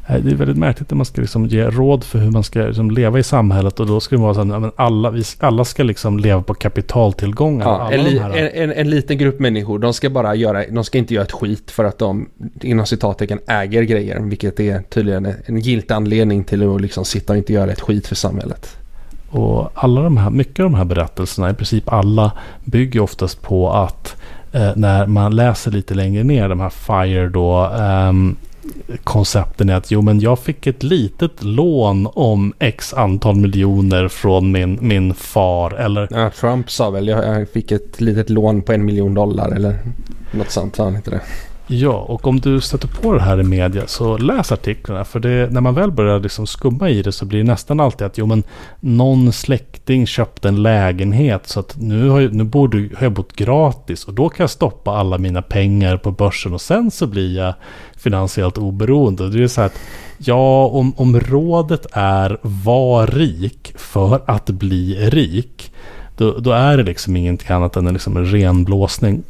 Det 0.06 0.30
är 0.30 0.34
väldigt 0.34 0.56
märkligt 0.56 0.90
när 0.90 0.96
man 0.96 1.06
ska 1.06 1.20
liksom 1.20 1.46
ge 1.46 1.64
råd 1.64 2.04
för 2.04 2.18
hur 2.18 2.30
man 2.30 2.44
ska 2.44 2.60
liksom 2.60 2.90
leva 2.90 3.18
i 3.18 3.22
samhället 3.22 3.80
och 3.80 3.86
då 3.86 4.00
ska 4.00 4.16
det 4.16 4.22
vara 4.22 4.34
så 4.34 4.40
att 4.40 4.74
alla, 4.76 5.14
alla 5.38 5.64
ska 5.64 5.82
liksom 5.82 6.18
leva 6.18 6.42
på 6.42 6.54
kapitaltillgångar. 6.54 7.66
Ja, 7.66 7.92
en, 7.92 8.04
li, 8.04 8.18
en, 8.18 8.48
en, 8.62 8.72
en, 8.72 8.90
liten 8.90 9.18
grupp 9.18 9.40
människor, 9.40 9.78
de 9.78 9.94
ska 9.94 10.10
bara 10.10 10.34
göra, 10.34 10.64
de 10.70 10.84
ska 10.84 10.98
inte 10.98 11.14
göra 11.14 11.24
ett 11.24 11.32
skit 11.32 11.70
för 11.70 11.84
att 11.84 11.98
de 11.98 12.28
inom 12.60 12.86
citattecken 12.86 13.38
äger 13.46 13.82
grejer, 13.82 14.20
vilket 14.20 14.60
är 14.60 14.82
tydligen 14.82 15.34
en 15.44 15.58
giltig 15.58 15.94
anledning 15.94 16.44
till 16.44 16.74
att 16.74 16.80
liksom 16.80 17.04
sitta 17.04 17.32
och 17.32 17.36
inte 17.36 17.52
göra 17.52 17.72
ett 17.72 17.80
skit 17.80 18.06
för 18.06 18.14
samhället. 18.14 18.76
Och 19.32 19.70
alla 19.74 20.02
de 20.02 20.16
här, 20.16 20.30
mycket 20.30 20.64
av 20.64 20.70
de 20.70 20.74
här 20.76 20.84
berättelserna, 20.84 21.50
i 21.50 21.54
princip 21.54 21.92
alla, 21.92 22.32
bygger 22.64 23.00
oftast 23.00 23.42
på 23.42 23.70
att 23.70 24.16
eh, 24.52 24.70
när 24.76 25.06
man 25.06 25.36
läser 25.36 25.70
lite 25.70 25.94
längre 25.94 26.24
ner, 26.24 26.48
de 26.48 26.60
här 26.60 26.70
FIRE 26.70 27.28
då, 27.28 27.64
eh, 27.64 28.12
koncepten 29.04 29.68
är 29.68 29.74
att 29.74 29.90
jo 29.90 30.02
men 30.02 30.20
jag 30.20 30.38
fick 30.38 30.66
ett 30.66 30.82
litet 30.82 31.42
lån 31.42 32.08
om 32.14 32.52
x 32.58 32.94
antal 32.94 33.36
miljoner 33.36 34.08
från 34.08 34.52
min, 34.52 34.78
min 34.80 35.14
far 35.14 35.70
eller... 35.70 36.08
Ja, 36.10 36.30
Trump 36.30 36.70
sa 36.70 36.90
väl 36.90 37.08
jag 37.08 37.48
fick 37.48 37.72
ett 37.72 38.00
litet 38.00 38.30
lån 38.30 38.62
på 38.62 38.72
en 38.72 38.84
miljon 38.84 39.14
dollar 39.14 39.50
eller 39.50 39.78
något 40.30 40.50
sånt, 40.50 40.76
sa 40.76 40.84
han 40.84 40.96
inte 40.96 41.10
det? 41.10 41.20
Ja, 41.74 41.92
och 41.92 42.26
om 42.26 42.40
du 42.40 42.60
stöter 42.60 42.88
på 42.88 43.12
det 43.12 43.20
här 43.20 43.40
i 43.40 43.42
media 43.42 43.86
så 43.86 44.18
läs 44.18 44.52
artiklarna. 44.52 45.04
För 45.04 45.20
det, 45.20 45.52
när 45.52 45.60
man 45.60 45.74
väl 45.74 45.90
börjar 45.90 46.20
liksom 46.20 46.46
skumma 46.46 46.90
i 46.90 47.02
det 47.02 47.12
så 47.12 47.24
blir 47.24 47.38
det 47.38 47.44
nästan 47.44 47.80
alltid 47.80 48.06
att 48.06 48.18
jo 48.18 48.26
men 48.26 48.42
någon 48.80 49.32
släkting 49.32 50.06
köpte 50.06 50.48
en 50.48 50.62
lägenhet 50.62 51.48
så 51.48 51.60
att 51.60 51.76
nu 51.80 52.08
har 52.08 52.20
jag, 52.20 52.34
nu 52.34 52.44
borde, 52.44 52.78
har 52.78 53.02
jag 53.02 53.12
bott 53.12 53.36
gratis 53.36 54.04
och 54.04 54.14
då 54.14 54.28
kan 54.28 54.44
jag 54.44 54.50
stoppa 54.50 54.90
alla 54.90 55.18
mina 55.18 55.42
pengar 55.42 55.96
på 55.96 56.10
börsen 56.10 56.54
och 56.54 56.60
sen 56.60 56.90
så 56.90 57.06
blir 57.06 57.36
jag 57.36 57.54
finansiellt 57.96 58.58
oberoende. 58.58 59.30
Det 59.30 59.42
är 59.42 59.48
så 59.48 59.60
här 59.60 59.66
att 59.66 59.80
ja, 60.18 60.66
om, 60.66 60.92
om 60.96 61.20
rådet 61.20 61.86
är 61.92 62.38
var 62.42 63.06
rik 63.06 63.72
för 63.76 64.22
att 64.26 64.50
bli 64.50 65.10
rik 65.10 65.72
då, 66.16 66.38
då 66.38 66.50
är 66.52 66.76
det 66.76 66.82
liksom 66.82 67.16
ingenting 67.16 67.50
annat 67.50 67.76
än 67.76 67.92
liksom 67.92 68.16
en 68.16 68.26
renblåsning. 68.26 69.22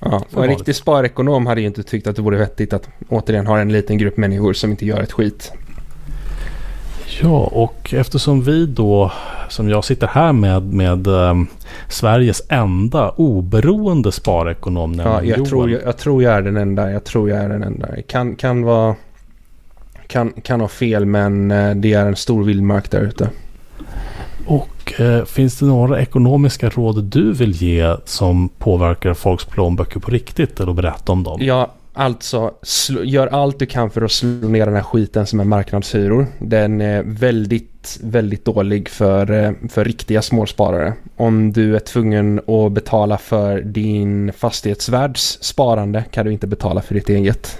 Ja, 0.00 0.24
och 0.34 0.44
en 0.44 0.50
riktig 0.50 0.74
sparekonom 0.74 1.46
hade 1.46 1.60
ju 1.60 1.66
inte 1.66 1.82
tyckt 1.82 2.06
att 2.06 2.16
det 2.16 2.22
vore 2.22 2.38
vettigt 2.38 2.72
att 2.72 2.88
återigen 3.08 3.46
ha 3.46 3.58
en 3.58 3.72
liten 3.72 3.98
grupp 3.98 4.16
människor 4.16 4.52
som 4.52 4.70
inte 4.70 4.86
gör 4.86 5.00
ett 5.00 5.12
skit. 5.12 5.52
Ja, 7.22 7.50
och 7.52 7.94
eftersom 7.94 8.42
vi 8.42 8.66
då, 8.66 9.12
som 9.48 9.68
jag 9.68 9.84
sitter 9.84 10.06
här 10.06 10.32
med, 10.32 10.62
med 10.72 11.06
um, 11.06 11.46
Sveriges 11.88 12.42
enda 12.48 13.10
oberoende 13.10 14.12
sparekonom. 14.12 14.94
Ja, 14.94 15.22
jag 15.22 15.46
tror 15.46 15.70
jag, 15.70 15.82
jag 15.82 15.98
tror 15.98 16.22
jag 16.22 16.34
är 16.34 16.42
den 16.42 16.56
enda. 16.56 16.90
Jag 16.90 17.04
tror 17.04 17.30
jag 17.30 17.38
är 17.38 17.48
den 17.48 17.62
enda. 17.62 17.88
Kan, 18.06 18.36
kan 18.36 18.62
vara... 18.62 18.94
Kan, 20.06 20.32
kan 20.32 20.60
ha 20.60 20.68
fel, 20.68 21.06
men 21.06 21.50
eh, 21.50 21.74
det 21.74 21.92
är 21.92 22.06
en 22.06 22.16
stor 22.16 22.44
vildmark 22.44 22.90
där 22.90 23.00
ute. 23.00 23.28
Och 24.46 24.68
eh, 25.00 25.24
finns 25.24 25.58
det 25.58 25.66
några 25.66 26.00
ekonomiska 26.00 26.68
råd 26.68 27.04
du 27.04 27.32
vill 27.32 27.52
ge 27.52 27.96
som 28.04 28.48
påverkar 28.48 29.14
folks 29.14 29.44
plånböcker 29.44 30.00
på 30.00 30.10
riktigt 30.10 30.60
eller 30.60 30.72
berätta 30.72 31.12
om 31.12 31.22
dem? 31.22 31.38
Ja, 31.42 31.72
alltså 31.92 32.54
gör 33.04 33.26
allt 33.26 33.58
du 33.58 33.66
kan 33.66 33.90
för 33.90 34.02
att 34.02 34.12
slå 34.12 34.48
ner 34.48 34.66
den 34.66 34.74
här 34.74 34.82
skiten 34.82 35.26
som 35.26 35.40
är 35.40 35.44
marknadshyror. 35.44 36.26
Den 36.38 36.80
är 36.80 37.02
väldigt, 37.02 37.98
väldigt 38.02 38.44
dålig 38.44 38.88
för, 38.88 39.44
eh, 39.44 39.52
för 39.68 39.84
riktiga 39.84 40.22
småsparare. 40.22 40.92
Om 41.16 41.52
du 41.52 41.76
är 41.76 41.80
tvungen 41.80 42.38
att 42.38 42.72
betala 42.72 43.18
för 43.18 43.60
din 43.60 44.32
fastighetsvärds 44.32 45.38
sparande 45.40 46.04
kan 46.10 46.26
du 46.26 46.32
inte 46.32 46.46
betala 46.46 46.82
för 46.82 46.94
ditt 46.94 47.08
eget. 47.08 47.58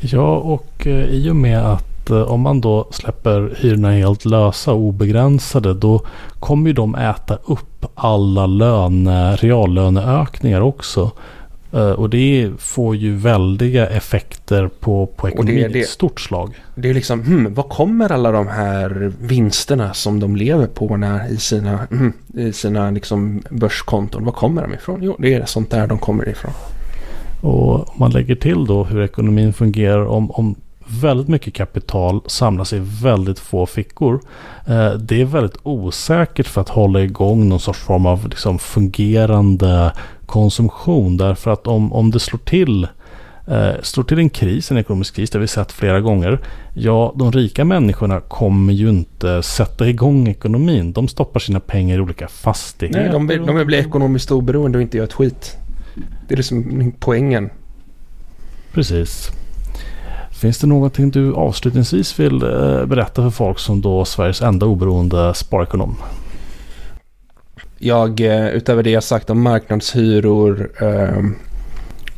Ja, 0.00 0.36
och 0.36 0.86
eh, 0.86 1.04
i 1.04 1.30
och 1.30 1.36
med 1.36 1.66
att 1.66 1.97
Eh, 2.10 2.22
om 2.22 2.40
man 2.40 2.60
då 2.60 2.88
släpper 2.90 3.54
hyrorna 3.60 3.90
helt 3.90 4.24
lösa 4.24 4.72
och 4.72 4.80
obegränsade 4.80 5.74
då 5.74 6.00
kommer 6.40 6.68
ju 6.68 6.74
de 6.74 6.94
äta 6.94 7.38
upp 7.44 7.86
alla 7.94 8.46
löne, 8.46 9.36
reallöneökningar 9.36 10.60
också. 10.60 11.10
Uh, 11.74 11.90
och 11.90 12.10
det 12.10 12.50
får 12.58 12.96
ju 12.96 13.16
väldiga 13.16 13.86
effekter 13.86 14.70
på, 14.80 15.06
på 15.06 15.28
ekonomin 15.28 15.76
i 15.76 15.80
ett 15.80 15.88
stort 15.88 16.20
slag. 16.20 16.54
Det 16.74 16.90
är 16.90 16.94
liksom, 16.94 17.22
hmm, 17.22 17.54
vad 17.54 17.68
kommer 17.68 18.12
alla 18.12 18.32
de 18.32 18.46
här 18.46 19.12
vinsterna 19.20 19.94
som 19.94 20.20
de 20.20 20.36
lever 20.36 20.66
på 20.66 20.96
när, 20.96 21.32
i 21.32 21.36
sina, 21.36 21.86
hmm, 21.90 22.12
i 22.34 22.52
sina 22.52 22.90
liksom 22.90 23.42
börskonton, 23.50 24.24
vad 24.24 24.34
kommer 24.34 24.62
de 24.62 24.74
ifrån? 24.74 25.02
Jo, 25.02 25.16
det 25.18 25.34
är 25.34 25.44
sånt 25.46 25.70
där 25.70 25.86
de 25.86 25.98
kommer 25.98 26.28
ifrån. 26.28 26.52
Och 27.40 27.74
om 27.74 27.94
man 27.98 28.10
lägger 28.10 28.34
till 28.34 28.64
då 28.66 28.84
hur 28.84 29.02
ekonomin 29.02 29.52
fungerar 29.52 30.06
om, 30.06 30.30
om 30.30 30.54
väldigt 30.90 31.28
mycket 31.28 31.54
kapital 31.54 32.20
samlas 32.26 32.72
i 32.72 32.80
väldigt 33.02 33.38
få 33.38 33.66
fickor. 33.66 34.20
Eh, 34.66 34.92
det 34.92 35.20
är 35.20 35.24
väldigt 35.24 35.58
osäkert 35.62 36.46
för 36.46 36.60
att 36.60 36.68
hålla 36.68 37.02
igång 37.02 37.48
någon 37.48 37.60
sorts 37.60 37.80
form 37.80 38.06
av 38.06 38.28
liksom 38.28 38.58
fungerande 38.58 39.92
konsumtion. 40.26 41.16
Därför 41.16 41.50
att 41.50 41.66
om, 41.66 41.92
om 41.92 42.10
det 42.10 42.20
slår 42.20 42.38
till 42.38 42.88
eh, 43.46 43.72
slår 43.82 44.04
till 44.04 44.18
en 44.18 44.30
kris, 44.30 44.70
en 44.70 44.78
ekonomisk 44.78 45.16
kris, 45.16 45.30
det 45.30 45.38
har 45.38 45.40
vi 45.40 45.48
sett 45.48 45.72
flera 45.72 46.00
gånger. 46.00 46.40
Ja, 46.74 47.12
de 47.16 47.32
rika 47.32 47.64
människorna 47.64 48.20
kommer 48.20 48.72
ju 48.72 48.88
inte 48.88 49.42
sätta 49.42 49.88
igång 49.88 50.28
ekonomin. 50.28 50.92
De 50.92 51.08
stoppar 51.08 51.40
sina 51.40 51.60
pengar 51.60 51.96
i 51.96 52.00
olika 52.00 52.28
fastigheter. 52.28 53.00
Nej, 53.00 53.12
de 53.12 53.26
vill, 53.26 53.46
de 53.46 53.56
vill 53.56 53.66
bli 53.66 53.78
ekonomiskt 53.78 54.30
oberoende 54.30 54.78
och 54.78 54.82
inte 54.82 54.96
göra 54.96 55.06
ett 55.06 55.12
skit. 55.12 55.56
Det 56.28 56.34
är 56.34 56.36
liksom 56.36 56.92
poängen. 56.98 57.50
Precis. 58.72 59.30
Finns 60.38 60.58
det 60.58 60.66
någonting 60.66 61.10
du 61.10 61.34
avslutningsvis 61.34 62.20
vill 62.20 62.42
eh, 62.42 62.86
berätta 62.86 63.22
för 63.22 63.30
folk 63.30 63.58
som 63.58 63.80
då 63.80 64.04
Sveriges 64.04 64.42
enda 64.42 64.66
oberoende 64.66 65.34
sparekonom? 65.34 65.96
Jag, 67.78 68.20
eh, 68.20 68.48
utöver 68.48 68.82
det 68.82 68.90
jag 68.90 69.02
sagt 69.02 69.30
om 69.30 69.42
marknadshyror 69.42 70.70
eh, 70.82 71.24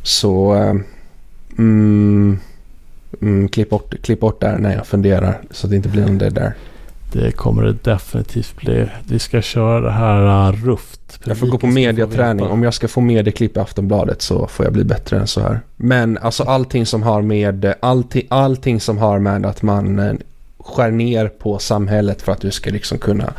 så 0.03 0.51
mm, 1.57 2.39
mm, 3.21 3.49
klipp, 3.49 3.69
bort, 3.69 4.01
klipp 4.01 4.19
bort 4.19 4.41
där 4.41 4.57
när 4.57 4.75
jag 4.75 4.87
funderar 4.87 5.41
så 5.51 5.67
att 5.67 5.71
det 5.71 5.75
inte 5.75 5.89
blir 5.89 6.05
någon 6.05 6.17
det 6.17 6.29
där. 6.29 6.53
Det 7.13 7.31
kommer 7.31 7.63
det 7.63 7.83
definitivt 7.83 8.55
bli. 8.55 8.87
Vi 9.07 9.19
ska 9.19 9.41
köra 9.41 9.79
det 9.79 9.91
här 9.91 10.49
uh, 10.49 10.65
ruft. 10.65 11.19
Jag 11.23 11.37
får 11.37 11.47
gå 11.47 11.57
på 11.57 11.67
mediaträning. 11.67 12.45
Om 12.45 12.63
jag 12.63 12.73
ska 12.73 12.87
få 12.87 13.01
medieklipp 13.01 13.57
i 13.57 13.59
Aftonbladet 13.59 14.21
så 14.21 14.47
får 14.47 14.65
jag 14.65 14.73
bli 14.73 14.83
bättre 14.83 15.19
än 15.19 15.27
så 15.27 15.41
här. 15.41 15.59
Men 15.75 16.17
alltså 16.17 16.43
allting 16.43 16.85
som 16.85 17.03
har 17.03 17.21
med 17.21 17.73
allting, 17.79 18.27
allting 18.29 18.81
som 18.81 18.97
har 18.97 19.19
med 19.19 19.45
att 19.45 19.61
man 19.61 19.99
eh, 19.99 20.13
skär 20.59 20.91
ner 20.91 21.27
på 21.27 21.59
samhället 21.59 22.21
för 22.21 22.31
att 22.31 22.41
du 22.41 22.51
ska 22.51 22.69
liksom 22.69 22.97
kunna 22.97 23.33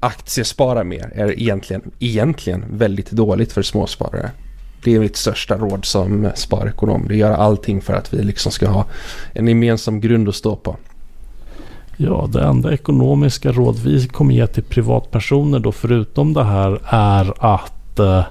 aktiespara 0.00 0.84
mer 0.84 1.12
är 1.14 1.40
egentligen, 1.40 1.90
egentligen 1.98 2.64
väldigt 2.70 3.10
dåligt 3.10 3.52
för 3.52 3.62
småsparare. 3.62 4.30
Det 4.84 4.94
är 4.94 5.00
mitt 5.00 5.16
största 5.16 5.56
råd 5.56 5.84
som 5.84 6.30
sparekonom. 6.34 7.08
Det 7.08 7.16
gör 7.16 7.30
allting 7.30 7.82
för 7.82 7.92
att 7.92 8.14
vi 8.14 8.22
liksom 8.22 8.52
ska 8.52 8.68
ha 8.68 8.86
en 9.32 9.48
gemensam 9.48 10.00
grund 10.00 10.28
att 10.28 10.34
stå 10.34 10.56
på. 10.56 10.76
Ja, 11.96 12.28
det 12.32 12.40
enda 12.42 12.72
ekonomiska 12.72 13.52
råd 13.52 13.78
vi 13.78 14.08
kommer 14.08 14.34
ge 14.34 14.46
till 14.46 14.62
privatpersoner 14.62 15.58
då 15.58 15.72
förutom 15.72 16.32
det 16.32 16.44
här 16.44 16.80
är 16.84 17.32
att 17.38 17.98
eh, 17.98 18.24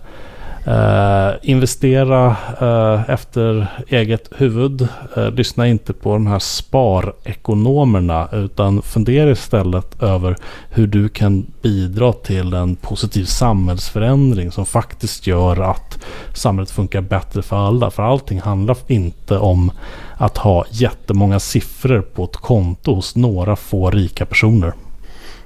Uh, 0.67 1.34
investera 1.41 2.36
uh, 2.62 3.10
efter 3.10 3.67
eget 3.88 4.30
huvud. 4.38 4.88
Uh, 5.17 5.32
lyssna 5.32 5.67
inte 5.67 5.93
på 5.93 6.13
de 6.13 6.28
här 6.28 6.39
sparekonomerna 6.39 8.30
utan 8.32 8.82
fundera 8.82 9.32
istället 9.32 10.04
över 10.04 10.36
hur 10.69 10.88
du 10.88 11.10
kan 11.10 11.45
bidra 11.62 12.13
till 12.13 12.54
en 12.54 12.76
positiv 12.76 13.26
samhällsförändring 13.26 14.52
som 14.52 14.65
faktiskt 14.65 15.28
gör 15.28 15.71
att 15.71 16.00
samhället 16.34 16.71
funkar 16.71 17.02
bättre 17.02 17.41
för 17.41 17.56
alla. 17.56 17.91
För 17.91 18.04
allting 18.04 18.41
handlar 18.41 18.78
inte 18.88 19.38
om 19.38 19.71
att 20.17 20.38
ha 20.38 20.65
jättemånga 20.71 21.39
siffror 21.39 22.02
på 22.02 22.24
ett 22.24 22.38
konto 22.38 22.93
hos 22.93 23.15
några 23.15 23.56
få 23.56 23.89
rika 23.89 24.26
personer. 24.26 24.74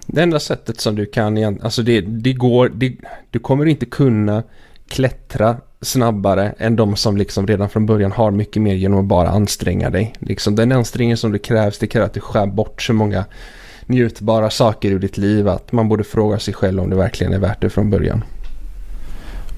Det 0.08 0.22
enda 0.22 0.40
sättet 0.40 0.82
som 0.82 0.96
du 0.96 1.06
kan, 1.06 1.60
alltså 1.62 1.82
det, 1.82 2.02
det 2.02 2.34
går, 2.34 2.70
det, 2.74 2.96
du 3.32 3.40
kommer 3.40 3.66
inte 3.66 3.86
kunna 3.86 4.44
klättra 4.90 5.58
snabbare 5.82 6.54
än 6.58 6.76
de 6.76 6.96
som 6.96 7.18
liksom 7.18 7.48
redan 7.48 7.70
från 7.70 7.86
början 7.86 8.12
har 8.12 8.32
mycket 8.32 8.62
mer 8.62 8.76
genom 8.76 9.00
att 9.00 9.06
bara 9.06 9.30
anstränga 9.30 9.90
dig. 9.90 10.14
Liksom 10.20 10.56
den 10.56 10.72
ansträngning 10.72 11.18
som 11.18 11.32
det 11.32 11.40
krävs, 11.40 11.80
det 11.80 11.88
kräver 11.88 12.06
att 12.06 12.14
du 12.14 12.20
skär 12.20 12.46
bort 12.46 12.82
så 12.82 12.94
många 12.94 13.26
njutbara 13.86 14.50
saker 14.50 14.92
ur 14.92 15.00
ditt 15.00 15.18
liv 15.18 15.48
att 15.48 15.72
man 15.72 15.90
borde 15.90 16.04
fråga 16.04 16.40
sig 16.40 16.54
själv 16.54 16.82
om 16.82 16.90
det 16.90 16.96
verkligen 16.96 17.34
är 17.34 17.40
värt 17.40 17.62
det 17.62 17.70
från 17.70 17.90
början. 17.90 18.24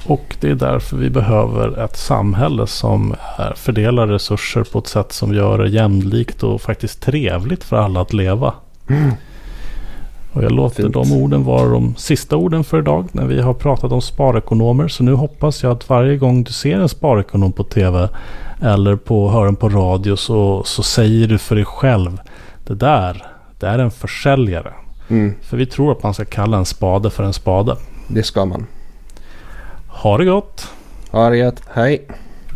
Och 0.05 0.35
det 0.39 0.49
är 0.49 0.55
därför 0.55 0.97
vi 0.97 1.09
behöver 1.09 1.83
ett 1.85 1.97
samhälle 1.97 2.67
som 2.67 3.15
fördelar 3.55 4.07
resurser 4.07 4.63
på 4.63 4.79
ett 4.79 4.87
sätt 4.87 5.11
som 5.11 5.33
gör 5.33 5.57
det 5.57 5.69
jämlikt 5.69 6.43
och 6.43 6.61
faktiskt 6.61 7.01
trevligt 7.01 7.63
för 7.63 7.77
alla 7.77 8.01
att 8.01 8.13
leva. 8.13 8.53
Mm. 8.89 9.11
Och 10.37 10.43
jag 10.43 10.51
låter 10.51 10.83
Fint. 10.83 10.93
de 10.93 11.11
orden 11.11 11.43
vara 11.43 11.69
de 11.69 11.95
sista 11.95 12.35
orden 12.35 12.63
för 12.63 12.79
idag 12.79 13.07
när 13.11 13.25
vi 13.25 13.41
har 13.41 13.53
pratat 13.53 13.91
om 13.91 14.01
sparekonomer. 14.01 14.87
Så 14.87 15.03
nu 15.03 15.13
hoppas 15.13 15.63
jag 15.63 15.71
att 15.71 15.89
varje 15.89 16.17
gång 16.17 16.43
du 16.43 16.51
ser 16.51 16.79
en 16.79 16.89
sparekonom 16.89 17.51
på 17.51 17.63
tv 17.63 18.09
eller 18.61 18.95
på 18.95 19.29
hören 19.29 19.55
på 19.55 19.69
radio 19.69 20.15
så, 20.15 20.63
så 20.63 20.83
säger 20.83 21.27
du 21.27 21.37
för 21.37 21.55
dig 21.55 21.65
själv 21.65 22.19
det 22.67 22.75
där, 22.75 23.25
det 23.59 23.67
är 23.67 23.79
en 23.79 23.91
försäljare. 23.91 24.73
Mm. 25.07 25.35
För 25.41 25.57
vi 25.57 25.65
tror 25.65 25.91
att 25.91 26.03
man 26.03 26.13
ska 26.13 26.25
kalla 26.25 26.57
en 26.57 26.65
spade 26.65 27.09
för 27.09 27.23
en 27.23 27.33
spade. 27.33 27.75
Det 28.07 28.23
ska 28.23 28.45
man. 28.45 28.67
Ha 29.87 30.17
det 30.17 30.25
gott! 30.25 30.71
Ha 31.11 31.29
det 31.29 31.43
gott, 31.45 31.61
hej! 31.67 32.07